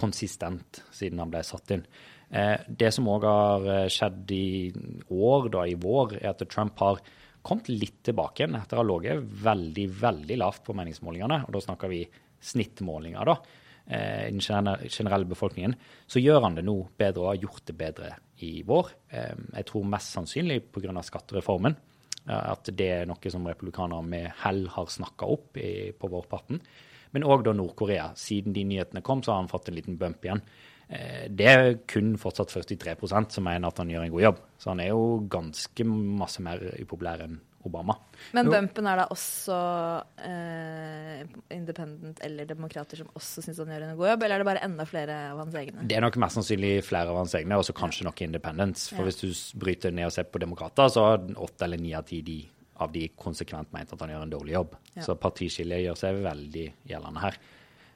Konsistent 0.00 0.82
siden 0.94 1.18
han 1.18 1.30
ble 1.32 1.42
satt 1.42 1.72
inn. 1.74 1.86
Eh, 2.30 2.58
det 2.68 2.92
som 2.94 3.08
òg 3.10 3.24
har 3.26 3.64
eh, 3.66 3.88
skjedd 3.90 4.30
i 4.36 4.72
år, 5.10 5.48
da 5.50 5.64
i 5.66 5.74
vår, 5.74 6.14
er 6.20 6.30
at 6.30 6.44
Trump 6.48 6.78
har 6.78 7.00
kommet 7.42 7.68
litt 7.72 8.02
tilbake 8.06 8.42
igjen 8.44 8.58
etter 8.58 8.78
å 8.78 8.82
ha 8.82 8.88
ligget 8.88 9.24
veldig, 9.44 9.86
veldig 10.00 10.36
lavt 10.40 10.64
på 10.66 10.74
meningsmålingene. 10.76 11.44
Og 11.46 11.52
da 11.56 11.60
snakker 11.64 11.88
vi 11.92 12.04
snittmålinger, 12.40 13.24
da. 13.24 13.36
eh, 13.86 14.28
I 14.28 14.30
den 14.30 14.40
generelle 14.40 15.28
befolkningen. 15.28 15.74
Så 16.06 16.20
gjør 16.22 16.42
han 16.42 16.54
det 16.54 16.64
nå 16.64 16.76
bedre 16.96 17.20
og 17.24 17.30
har 17.34 17.42
gjort 17.44 17.64
det 17.66 17.76
bedre 17.76 18.12
i 18.40 18.62
vår. 18.62 18.90
Eh, 19.10 19.34
Jeg 19.56 19.66
tror 19.66 19.84
mest 19.84 20.12
sannsynlig 20.12 20.62
pga. 20.72 21.02
skattereformen. 21.02 21.76
eh, 22.28 22.50
At 22.52 22.64
det 22.64 22.88
er 22.90 23.06
noe 23.06 23.30
som 23.30 23.46
republikanere 23.46 24.02
med 24.02 24.32
hell 24.44 24.66
har 24.68 24.86
snakka 24.86 25.26
opp 25.26 25.56
i, 25.56 25.92
på 25.92 26.08
vårparten. 26.08 26.60
Men 27.12 27.24
òg 27.24 27.42
da 27.44 27.52
Nord-Korea. 27.52 28.12
Siden 28.14 28.52
de 28.52 28.64
nyhetene 28.64 29.02
kom, 29.02 29.22
så 29.22 29.32
har 29.32 29.40
han 29.42 29.48
fått 29.48 29.68
en 29.68 29.74
liten 29.74 29.96
bump 29.98 30.24
igjen. 30.24 30.42
Eh, 30.90 31.28
Det 31.30 31.46
er 31.46 31.74
kun 31.86 32.16
fortsatt 32.18 32.50
43% 32.50 33.30
som 33.36 33.44
mener 33.44 33.68
at 33.68 33.78
han 33.78 33.88
gjør 33.88 34.04
en 34.08 34.10
god 34.10 34.22
jobb. 34.22 34.38
Så 34.58 34.70
han 34.72 34.80
er 34.80 34.88
jo 34.90 35.20
ganske 35.30 35.84
masse 35.86 36.40
mer 36.42 36.58
upopulær 36.82 37.22
enn 37.24 37.38
Obama. 37.64 37.92
Men 38.32 38.46
Jo. 38.46 38.52
bumpen 38.52 38.86
er 38.88 38.96
da 38.96 39.06
også 39.12 39.56
eh, 40.24 41.24
independent 41.54 42.20
eller 42.24 42.48
demokrater 42.48 42.96
som 43.02 43.10
også 43.14 43.42
syns 43.44 43.58
han 43.60 43.68
gjør 43.72 43.84
en 43.90 43.96
god 43.98 44.08
jobb, 44.12 44.22
eller 44.24 44.34
er 44.38 44.42
det 44.44 44.48
bare 44.48 44.62
enda 44.66 44.86
flere 44.88 45.16
av 45.32 45.42
hans 45.44 45.54
egne? 45.60 45.84
Det 45.88 45.96
er 45.98 46.04
nok 46.04 46.16
mest 46.22 46.38
sannsynlig 46.38 46.72
flere 46.86 47.12
av 47.12 47.18
hans 47.20 47.34
egne, 47.38 47.58
og 47.60 47.66
så 47.68 47.74
kanskje 47.76 48.06
nok 48.08 48.22
independence. 48.26 48.88
For 48.94 49.04
Ja. 49.04 49.10
hvis 49.10 49.20
du 49.20 49.58
bryter 49.60 49.92
ned 49.92 50.06
og 50.06 50.12
ser 50.12 50.24
på 50.24 50.40
demokrater, 50.40 50.88
så 50.88 51.04
har 51.10 51.18
åtte 51.36 51.62
eller 51.68 51.78
ni 51.78 51.92
av 51.94 52.04
ti 52.06 52.22
de, 52.22 52.48
av 52.80 52.92
de 52.92 53.08
konsekvent 53.08 53.72
ment 53.72 53.92
at 53.92 54.00
han 54.00 54.08
gjør 54.10 54.22
en 54.22 54.30
dårlig 54.30 54.52
jobb. 54.56 54.74
Ja. 54.96 55.02
Så 55.02 55.14
partiskillet 55.20 55.84
gjør 55.84 55.96
seg 55.96 56.22
veldig 56.24 56.72
gjeldende 56.88 57.20
her. 57.20 57.36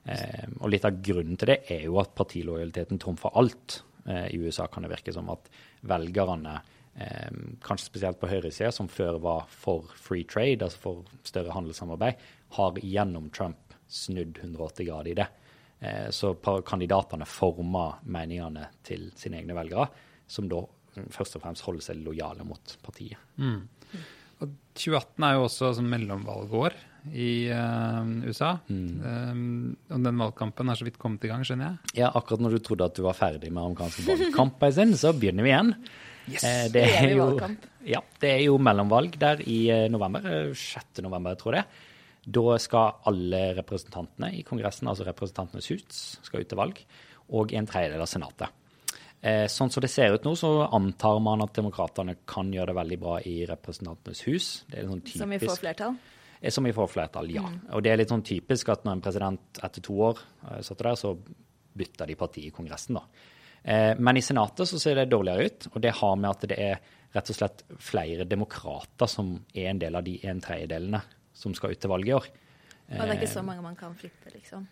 Eh, 0.05 0.47
og 0.61 0.69
litt 0.69 0.85
av 0.85 1.01
grunnen 1.01 1.39
til 1.41 1.49
det 1.55 1.59
er 1.73 1.87
jo 1.87 1.99
at 2.03 2.15
partilojaliteten 2.17 3.01
trumfer 3.01 3.33
alt. 3.41 3.83
Eh, 4.07 4.27
I 4.35 4.41
USA 4.45 4.67
kan 4.69 4.85
det 4.85 4.93
virke 4.93 5.15
som 5.17 5.31
at 5.33 5.49
velgerne, 5.89 6.59
eh, 6.97 7.31
kanskje 7.65 7.89
spesielt 7.89 8.21
på 8.21 8.29
høyresida, 8.29 8.73
som 8.73 8.89
før 8.89 9.19
var 9.21 9.47
for 9.49 9.89
free 9.97 10.25
trade, 10.25 10.63
altså 10.63 10.79
for 10.79 11.05
større 11.25 11.57
handelssamarbeid, 11.57 12.15
har 12.59 12.73
gjennom 12.85 13.31
Trump 13.33 13.75
snudd 13.89 14.39
180 14.43 14.87
grader 14.87 15.11
i 15.11 15.15
det. 15.15 15.29
Eh, 15.81 16.09
Så 16.11 16.35
kandidatene 16.65 17.27
former 17.27 17.99
meningene 18.05 18.69
til 18.83 19.11
sine 19.17 19.41
egne 19.41 19.55
velgere, 19.57 19.89
som 20.29 20.49
da 20.49 20.61
mm, 20.97 21.09
først 21.11 21.37
og 21.37 21.43
fremst 21.43 21.65
holder 21.65 21.83
seg 21.83 22.05
lojale 22.05 22.45
mot 22.45 22.77
partiet. 22.83 23.19
Og 24.41 24.51
2018 24.75 25.25
er 25.25 25.35
jo 25.35 25.45
også 25.49 25.75
sånn 25.77 25.89
mellomvalgår 25.89 26.75
i 27.13 27.51
uh, 27.53 28.01
USA. 28.25 28.55
Um, 28.71 29.75
og 29.93 30.05
den 30.07 30.21
valgkampen 30.23 30.71
har 30.71 30.79
så 30.81 30.87
vidt 30.87 30.99
kommet 31.03 31.25
i 31.27 31.31
gang, 31.33 31.45
skjønner 31.45 31.67
jeg. 31.75 32.01
Ja, 32.01 32.11
akkurat 32.17 32.41
når 32.45 32.57
du 32.57 32.63
trodde 32.65 32.89
at 32.89 32.97
du 32.97 33.03
var 33.05 33.19
ferdig 33.19 33.51
med 33.53 33.63
amerikansk 33.65 34.07
valgkamp, 34.09 34.65
sin, 34.73 34.95
så 34.97 35.13
begynner 35.17 35.45
vi 35.45 35.53
igjen. 35.53 35.75
Yes, 36.33 36.45
det 36.73 36.87
er 36.89 37.11
jo, 37.13 37.27
ja, 37.85 38.01
det 38.23 38.31
er 38.33 38.45
jo 38.47 38.57
mellomvalg 38.57 39.19
der 39.21 39.43
i 39.45 39.59
eh, 39.69 39.89
november. 39.93 40.25
eh, 40.25 40.55
6. 40.57 41.03
november, 41.05 41.35
jeg 41.35 41.43
tror 41.43 41.59
jeg. 41.59 41.83
Da 42.25 42.55
skal 42.65 42.95
alle 43.11 43.41
representantene 43.59 44.31
i 44.39 44.45
Kongressen, 44.49 44.89
altså 44.89 45.05
Representantenes 45.05 45.69
hus, 45.75 46.05
skal 46.25 46.41
ut 46.41 46.49
til 46.49 46.61
valg. 46.63 46.81
Og 47.37 47.53
en 47.53 47.69
tredjedel 47.69 48.01
av 48.01 48.09
Senatet. 48.09 48.49
Eh, 49.21 49.45
Sånn 49.53 49.69
som 49.73 49.85
det 49.85 49.93
ser 49.93 50.17
ut 50.17 50.25
nå, 50.25 50.33
så 50.37 50.55
antar 50.73 51.21
man 51.21 51.45
at 51.45 51.53
demokratene 51.61 52.17
kan 52.29 52.49
gjøre 52.53 52.73
det 52.73 52.79
veldig 52.81 52.99
bra 53.05 53.19
i 53.29 53.37
Representantenes 53.49 54.25
hus. 54.25 54.49
Det 54.71 54.81
er 54.81 54.89
sånn 54.89 55.05
typisk, 55.05 55.21
Som 55.21 55.37
vi 55.37 55.43
får 55.45 55.61
flertall? 55.61 56.01
Eh, 56.45 56.51
Som 56.51 56.65
vi 56.65 56.73
får 56.73 56.89
flertall, 56.93 57.31
ja. 57.33 57.45
Og 57.73 57.83
det 57.83 57.93
er 57.93 58.03
litt 58.03 58.13
sånn 58.13 58.25
typisk 58.25 58.69
at 58.73 58.85
når 58.85 58.99
en 58.99 59.05
president 59.05 59.63
etter 59.65 59.85
to 59.85 59.97
år 60.11 60.21
eh, 60.51 60.61
satt 60.67 60.83
der, 60.85 60.99
så 61.01 61.15
bytter 61.75 62.11
de 62.11 62.17
parti 62.21 62.45
i 62.47 62.53
Kongressen, 62.55 62.99
da. 62.99 63.05
Eh, 63.65 63.95
Men 63.99 64.17
i 64.17 64.23
Senatet 64.23 64.69
så 64.69 64.79
ser 64.81 65.01
det 65.01 65.09
dårligere 65.11 65.49
ut, 65.49 65.69
og 65.73 65.81
det 65.81 65.95
har 66.01 66.17
med 66.17 66.31
at 66.31 66.49
det 66.51 66.59
er 66.61 66.81
rett 67.15 67.31
og 67.31 67.37
slett 67.39 67.65
flere 67.79 68.27
demokrater 68.29 69.09
som 69.09 69.37
er 69.55 69.71
en 69.71 69.79
del 69.79 69.95
av 69.95 70.05
de 70.05 70.19
en 70.27 70.41
tredjedelene 70.43 71.01
som 71.33 71.55
skal 71.55 71.71
ut 71.73 71.81
til 71.81 71.91
valget 71.91 72.09
i 72.09 72.17
år. 72.19 72.27
Og 72.85 73.01
det 73.01 73.15
er 73.15 73.21
ikke 73.23 73.33
så 73.33 73.43
mange 73.43 73.63
man 73.63 73.77
kan 73.77 73.95
flippe, 73.95 74.31
liksom. 74.35 74.67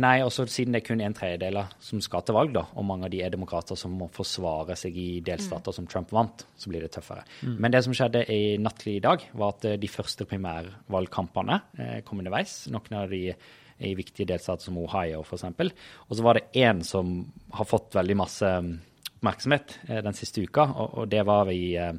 Nei, 0.00 0.16
også 0.24 0.46
siden 0.50 0.74
det 0.74 0.82
er 0.82 0.86
kun 0.88 1.02
en 1.04 1.16
tredjedel 1.16 1.60
som 1.82 2.00
skal 2.04 2.24
til 2.26 2.36
valg, 2.38 2.54
da, 2.56 2.64
og 2.74 2.86
mange 2.88 3.08
av 3.08 3.12
de 3.14 3.22
er 3.24 3.34
demokrater 3.34 3.78
som 3.78 3.94
må 3.98 4.08
forsvare 4.14 4.76
seg 4.78 4.96
i 4.96 5.08
delstater 5.26 5.74
som 5.76 5.86
Trump 5.90 6.14
vant, 6.14 6.46
så 6.56 6.72
blir 6.72 6.84
det 6.84 6.92
tøffere. 6.96 7.26
Men 7.46 7.74
det 7.74 7.84
som 7.86 7.94
skjedde 7.96 8.24
i 8.32 8.56
nattlig 8.62 8.98
i 8.98 9.04
dag, 9.04 9.22
var 9.36 9.54
at 9.56 9.68
eh, 9.68 9.78
de 9.80 9.90
første 9.90 10.26
primærvalgkampene 10.28 11.60
eh, 11.78 11.96
kom 12.06 12.22
underveis. 12.22 12.64
Noen 12.72 13.00
av 13.02 13.12
de 13.12 13.22
i 13.76 13.92
viktige 13.92 14.28
delstater 14.30 14.64
som 14.64 14.78
Ohio, 14.80 15.20
f.eks. 15.20 15.44
Og 16.08 16.16
så 16.16 16.24
var 16.24 16.38
det 16.38 16.46
én 16.56 16.80
som 16.86 17.18
har 17.52 17.68
fått 17.68 17.92
veldig 17.98 18.16
masse 18.16 18.52
mm, 18.64 18.70
oppmerksomhet 19.16 19.78
eh, 19.88 20.02
den 20.04 20.16
siste 20.16 20.44
uka, 20.44 20.68
og, 20.70 21.02
og 21.02 21.10
det 21.10 21.24
var 21.26 21.50
i 21.52 21.74
eh, 21.76 21.92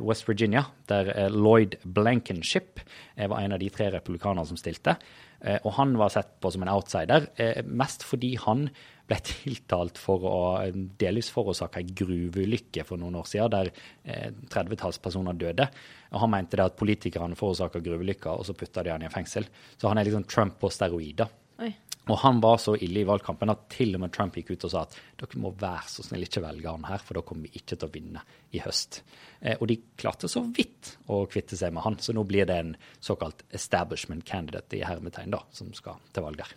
West 0.00 0.28
Virginia, 0.28 0.64
der 0.88 1.10
eh, 1.12 1.28
Lloyd 1.30 1.76
Blankenship 1.84 2.80
eh, 3.16 3.28
var 3.28 3.42
en 3.42 3.52
av 3.52 3.60
de 3.60 3.68
tre 3.70 3.90
republikanerne 3.92 4.46
som 4.48 4.56
stilte. 4.56 4.96
Eh, 5.40 5.58
Og 5.64 5.74
han 5.76 5.96
var 6.00 6.08
sett 6.14 6.40
på 6.40 6.50
som 6.50 6.64
en 6.64 6.72
outsider, 6.72 7.28
eh, 7.36 7.62
mest 7.66 8.02
fordi 8.08 8.34
han 8.40 8.70
ble 9.06 9.18
tiltalt 9.28 10.00
for 10.00 10.24
å 10.24 10.40
eh, 10.62 10.72
delvis 10.72 11.28
forårsake 11.34 11.82
ei 11.82 11.92
gruveulykke 12.00 12.86
for 12.88 12.96
noen 13.00 13.20
år 13.20 13.28
siden, 13.28 13.52
der 13.52 13.72
eh, 14.04 14.32
30-talls 14.48 15.02
personer 15.04 15.36
døde. 15.36 15.68
Og 16.14 16.20
han 16.24 16.32
mente 16.32 16.56
det 16.56 16.64
at 16.64 16.80
politikerne 16.80 17.36
forårsaka 17.36 17.84
gruveulykker, 17.84 18.32
og 18.32 18.48
så 18.48 18.56
putta 18.56 18.82
de 18.86 18.94
han 18.94 19.04
i 19.04 19.12
fengsel. 19.12 19.44
Så 19.76 19.90
han 19.90 20.00
er 20.00 20.08
liksom 20.08 20.24
Trump 20.24 20.56
på 20.62 20.72
steroider. 20.72 21.28
Oi. 21.62 21.70
Og 22.04 22.18
han 22.20 22.40
var 22.44 22.58
så 22.60 22.74
ille 22.76 23.00
i 23.00 23.06
valgkampen 23.08 23.52
at 23.52 23.62
til 23.72 23.94
og 23.96 24.02
med 24.02 24.12
Trump 24.12 24.34
gikk 24.36 24.50
ut 24.52 24.66
og 24.66 24.72
sa 24.74 24.82
at 24.84 24.96
dere 25.20 25.40
må 25.40 25.54
være 25.56 25.88
så 25.88 26.04
snill 26.04 26.26
ikke 26.26 26.42
velge 26.44 26.68
han 26.68 26.84
her, 26.84 27.00
for 27.00 27.16
da 27.16 27.22
kommer 27.24 27.48
vi 27.48 27.62
ikke 27.62 27.78
til 27.78 27.88
å 27.88 27.94
vinne 27.94 28.24
i 28.52 28.60
høst. 28.60 29.00
Eh, 29.40 29.56
og 29.56 29.70
de 29.70 29.78
klarte 29.96 30.28
så 30.28 30.42
vidt 30.44 30.98
å 31.08 31.22
kvitte 31.30 31.56
seg 31.56 31.72
med 31.72 31.86
han, 31.86 31.96
så 32.04 32.12
nå 32.12 32.26
blir 32.28 32.48
det 32.50 32.58
en 32.60 32.74
såkalt 33.00 33.40
establishment 33.56 34.26
candidate 34.28 34.76
i 34.76 34.84
hermetegn 34.84 35.32
da, 35.32 35.40
som 35.56 35.72
skal 35.76 36.02
til 36.12 36.26
valg 36.26 36.42
der. 36.42 36.52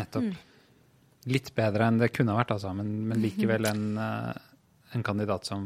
Nettopp. 0.00 0.34
Litt 1.30 1.54
bedre 1.54 1.86
enn 1.86 2.02
det 2.02 2.10
kunne 2.14 2.34
vært, 2.34 2.52
altså, 2.56 2.74
men, 2.74 2.90
men 3.06 3.22
likevel 3.22 3.70
en, 3.70 3.86
eh, 4.02 4.50
en 4.94 5.02
kandidat 5.02 5.44
som 5.48 5.64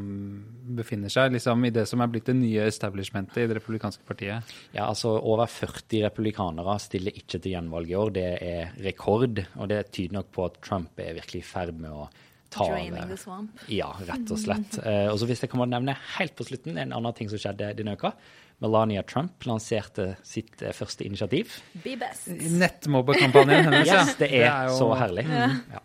befinner 0.77 1.13
seg 1.13 1.35
liksom 1.35 1.65
i 1.69 1.71
det 1.75 1.85
som 1.89 2.01
er 2.01 2.09
blitt 2.11 2.31
det 2.31 2.35
nye 2.39 2.65
establishmentet 2.71 3.43
i 3.43 3.47
det 3.51 3.59
republikanske 3.59 4.07
partiet. 4.09 4.55
Ja, 4.73 4.87
altså 4.89 5.13
Over 5.21 5.47
40 5.51 6.07
republikanere 6.07 6.79
stiller 6.81 7.13
ikke 7.13 7.39
til 7.39 7.53
gjenvalg 7.53 7.91
i 7.93 7.99
år. 8.01 8.11
Det 8.17 8.27
er 8.41 8.73
rekord, 8.87 9.43
og 9.61 9.69
det 9.71 9.83
tyder 9.93 10.17
nok 10.21 10.33
på 10.33 10.49
at 10.49 10.59
Trump 10.65 10.99
er 11.05 11.15
virkelig 11.21 11.43
i 11.45 11.49
ferd 11.53 11.77
med 11.79 11.91
å 11.93 12.09
ta 12.51 12.65
over. 12.67 13.53
Ja, 13.71 13.93
rett 14.09 14.33
og 14.35 14.41
slett. 14.41 14.81
Eh, 14.91 15.07
og 15.13 15.19
så 15.21 15.29
hvis 15.29 15.45
jeg 15.45 15.53
kan 15.53 15.69
nevne 15.71 15.95
helt 16.17 16.35
på 16.39 16.47
slutten 16.49 16.79
en 16.81 16.97
annen 16.97 17.15
ting 17.15 17.29
som 17.31 17.39
skjedde 17.39 17.75
denne 17.79 17.95
uka. 18.01 18.15
Melania 18.61 19.01
Trump 19.09 19.45
lanserte 19.49 20.15
sitt 20.27 20.61
eh, 20.63 20.73
første 20.77 21.05
initiativ. 21.07 21.55
Be 21.85 21.95
best. 22.01 22.27
Nettmobbekampanjen 22.29 23.65
hennes, 23.69 23.89
ja. 23.89 24.03
Yes, 24.03 24.17
det 24.21 24.29
er, 24.41 24.67
jo- 24.69 24.77
så 24.81 24.91
herlig. 25.01 25.25
Ja. 25.29 25.47
Jeg, 25.77 25.85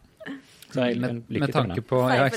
Med, 0.75 1.23
med, 1.31 1.51
tanke 1.53 1.81
på, 1.85 2.01
ja, 2.11 2.27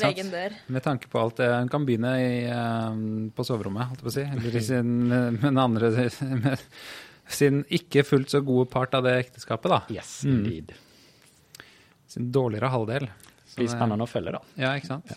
med 0.67 0.85
tanke 0.85 1.11
på 1.11 1.21
alt 1.21 1.41
det 1.41 1.49
Hun 1.51 1.71
kan 1.73 1.87
begynne 1.89 2.15
i, 2.23 2.33
eh, 2.47 2.99
på 3.35 3.47
soverommet, 3.47 3.91
holdt 3.91 4.03
jeg 4.03 4.07
på 4.07 4.13
å 4.13 4.17
si. 4.17 4.27
Eller 4.37 4.59
i 4.59 4.65
sin, 4.65 4.93
med 5.09 5.45
den 5.45 5.63
andre 5.63 5.91
med 6.45 6.67
sin 7.29 7.63
ikke 7.69 8.05
fullt 8.09 8.33
så 8.33 8.41
gode 8.45 8.71
part 8.73 8.95
av 8.97 9.05
det 9.05 9.17
ekteskapet, 9.27 9.73
da. 9.75 9.81
Yes, 9.93 10.21
indeed. 10.29 10.73
Sin 12.09 12.31
dårligere 12.33 12.71
halvdel. 12.73 13.09
Det 13.09 13.59
blir 13.59 13.73
spennende 13.73 14.07
å 14.07 14.11
følge, 14.11 14.39
da. 14.39 14.45
Ja, 14.57 14.77
ikke 14.79 14.95
sant? 14.95 15.13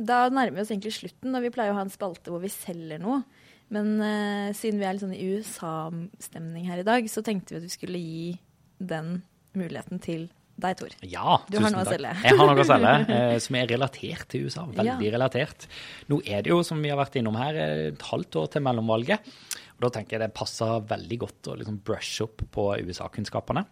Da 0.00 0.22
nærmer 0.32 0.56
vi 0.56 0.64
oss 0.64 0.72
egentlig 0.72 0.94
slutten, 0.96 1.34
og 1.36 1.44
vi 1.44 1.52
pleier 1.52 1.74
å 1.74 1.78
ha 1.78 1.84
en 1.84 1.92
spalte 1.92 2.32
hvor 2.32 2.40
vi 2.42 2.48
selger 2.52 3.00
noe. 3.02 3.20
Men 3.70 3.92
uh, 4.02 4.50
siden 4.56 4.80
vi 4.80 4.86
er 4.88 4.96
litt 4.96 5.04
sånn 5.04 5.14
i 5.14 5.26
USA-stemning 5.36 6.66
her 6.70 6.80
i 6.82 6.86
dag, 6.86 7.06
så 7.10 7.22
tenkte 7.26 7.54
vi 7.54 7.60
at 7.60 7.66
vi 7.68 7.72
skulle 7.74 8.00
gi 8.02 8.30
den 8.80 9.20
muligheten 9.58 10.00
til 10.02 10.28
deg, 10.60 10.76
Tor. 10.76 10.92
Ja, 11.08 11.38
Du 11.48 11.56
har 11.56 11.70
noe 11.70 11.78
noe 11.78 11.86
å 11.86 11.92
selge. 11.92 12.10
Jeg 12.20 12.36
har 12.36 12.50
noe 12.50 12.64
å 12.64 12.66
selge, 12.68 12.90
eh, 13.16 13.36
som 13.40 13.56
er 13.56 13.70
relatert 13.70 14.26
til 14.32 14.48
USA. 14.48 14.66
Veldig 14.68 15.06
Ja. 15.06 15.12
relatert. 15.16 15.64
Nå 16.12 16.20
er 16.26 16.42
det 16.44 16.52
jo, 16.52 16.60
som 16.66 16.82
vi 16.84 16.90
har 16.92 17.00
vært 17.00 17.16
innom 17.20 17.38
her, 17.40 17.56
eh, 17.56 17.86
et 17.94 18.04
halvt 18.10 18.36
år 18.42 18.50
til 18.52 18.64
mellomvalget. 18.66 19.32
Og 19.78 19.86
da 19.86 19.92
tenker 19.94 20.18
jeg 20.18 20.26
det 20.26 20.34
passer 20.36 20.82
veldig 20.90 21.18
godt 21.22 21.48
å 21.48 21.56
liksom 21.56 21.78
brush 21.86 22.20
opp 22.26 22.44
på 22.52 22.66
USA-kunnskapene. 22.84 23.64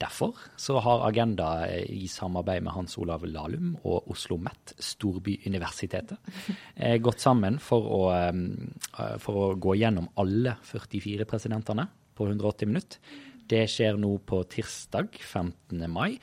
Derfor 0.00 0.36
så 0.56 0.78
har 0.80 1.02
Agenda 1.04 1.66
eh, 1.68 1.84
i 1.92 2.08
samarbeid 2.08 2.64
med 2.64 2.72
Hans 2.72 2.96
Olav 2.98 3.24
Lahlum 3.28 3.74
og 3.84 4.08
Oslo 4.10 4.38
MET, 4.40 4.74
Storbyuniversitetet, 4.80 6.16
eh, 6.76 6.96
gått 7.04 7.20
sammen 7.20 7.58
for 7.60 7.84
å, 7.84 8.02
eh, 8.16 9.16
for 9.20 9.42
å 9.42 9.48
gå 9.60 9.76
gjennom 9.82 10.08
alle 10.22 10.56
44 10.64 11.28
presidentene 11.28 11.84
på 12.16 12.30
180 12.30 12.70
minutter. 12.70 13.18
Det 13.50 13.66
skjer 13.68 13.98
nå 14.00 14.14
på 14.24 14.44
tirsdag 14.48 15.16
15. 15.20 15.88
mai 15.90 16.14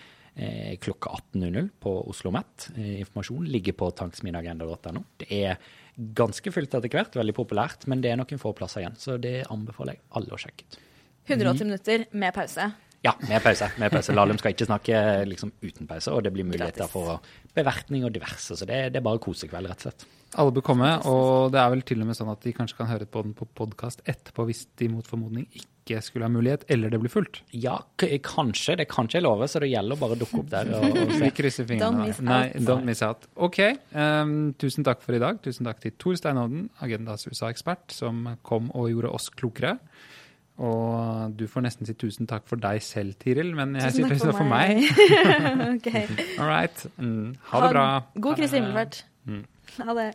klokka 0.77 1.15
18.00 1.33 1.71
på 1.81 1.91
Oslo 2.11 2.29
Met. 2.29 2.67
Informasjonen 2.69 2.99
informasjon 3.01 3.47
ligger 3.49 3.73
på 3.73 3.87
tanksminagenda.no. 3.97 5.01
Det 5.17 5.27
er 5.33 5.57
ganske 5.97 6.53
fullt 6.53 6.77
etter 6.77 6.93
hvert, 6.93 7.17
veldig 7.17 7.33
populært, 7.33 7.87
men 7.89 8.03
det 8.05 8.13
er 8.13 8.21
noen 8.21 8.41
få 8.41 8.53
plasser 8.53 8.83
igjen. 8.83 8.99
Så 9.01 9.17
det 9.17 9.39
anbefaler 9.49 9.97
jeg 9.97 10.05
alle 10.21 10.37
å 10.37 10.39
sjekke 10.43 10.67
ut. 10.67 10.77
180 11.25 11.71
minutter 11.71 12.05
med 12.13 12.37
pause. 12.37 12.69
Ja, 13.07 13.15
med 13.29 13.41
pause. 13.45 13.71
med 13.79 13.93
pause. 13.95 14.15
Lahlum 14.17 14.37
skal 14.41 14.53
ikke 14.55 14.67
snakke 14.67 15.01
liksom 15.29 15.53
uten 15.63 15.87
pause, 15.89 16.11
og 16.13 16.25
det 16.27 16.33
blir 16.35 16.47
muligheter 16.47 16.83
Gratis. 16.85 16.93
for 16.93 17.21
bevertning 17.57 18.05
og 18.07 18.13
diverse. 18.15 18.57
Så 18.59 18.67
det, 18.67 18.83
det 18.93 18.99
er 19.01 19.07
bare 19.07 19.21
kosekveld, 19.23 19.71
rett 19.71 19.81
og 19.85 19.89
slett. 19.89 20.07
Alle 20.37 20.51
bør 20.51 20.65
komme, 20.67 20.89
og 21.07 21.53
det 21.53 21.59
er 21.61 21.71
vel 21.71 21.81
til 21.87 22.03
og 22.03 22.09
med 22.09 22.17
sånn 22.19 22.29
at 22.33 22.43
de 22.43 22.51
kanskje 22.53 22.75
kan 22.81 22.89
høre 22.91 23.07
på 23.07 23.21
den 23.23 23.31
på 23.37 23.47
podkast 23.55 24.01
etterpå 24.11 24.43
hvis 24.49 24.65
de 24.77 24.89
mot 24.91 25.07
formodning 25.07 25.45
ikke 25.55 26.01
skulle 26.03 26.27
ha 26.27 26.31
mulighet, 26.33 26.65
eller 26.73 26.91
det 26.91 26.99
blir 26.99 27.13
fullt. 27.13 27.39
Ja, 27.55 27.77
k 27.95 28.09
kanskje. 28.27 28.75
Det 28.81 28.89
kan 28.91 29.07
ikke 29.07 29.21
jeg 29.21 29.23
love, 29.23 29.47
så 29.47 29.61
det 29.63 29.69
gjelder 29.71 30.01
bare 30.01 30.17
å 30.17 30.19
dukke 30.19 30.41
opp 30.41 30.49
der. 30.51 30.73
Og, 30.75 30.99
og 30.99 31.13
Vi 31.23 31.31
krysser 31.37 31.69
fingrene. 31.69 32.09
Don't 32.11 32.27
Nei, 32.27 32.41
out. 32.51 32.67
don't 32.67 32.89
miss 32.89 33.01
out. 33.07 33.23
OK. 33.39 33.61
Um, 33.95 34.35
tusen 34.59 34.83
takk 34.83 34.99
for 35.05 35.15
i 35.15 35.23
dag. 35.23 35.39
Tusen 35.47 35.69
takk 35.69 35.79
til 35.85 35.95
Tor 35.95 36.19
Steinhovden, 36.19 36.67
Agendas 36.83 37.23
USA-ekspert, 37.31 37.95
som 37.95 38.25
kom 38.43 38.67
og 38.75 38.91
gjorde 38.91 39.15
oss 39.15 39.31
klokere. 39.31 39.77
Og 40.57 41.33
du 41.37 41.45
får 41.47 41.67
nesten 41.67 41.85
si 41.85 41.93
tusen 41.93 42.25
takk 42.29 42.47
for 42.49 42.57
deg 42.61 42.81
selv, 42.81 43.13
Tiril, 43.21 43.51
men 43.57 43.75
jeg 43.77 43.93
sier 43.93 44.09
tusen 44.09 44.31
takk 44.31 44.39
for 44.39 44.49
meg. 44.49 44.81
okay. 45.75 46.07
All 46.39 46.49
right. 46.49 46.85
Mm, 46.97 47.35
ha 47.51 47.61
det 47.61 47.73
bra. 47.75 47.87
God 48.17 48.39
Kristi 48.41 48.57
himmelfart. 48.57 49.03
Ha 49.77 49.97
det. 49.99 50.11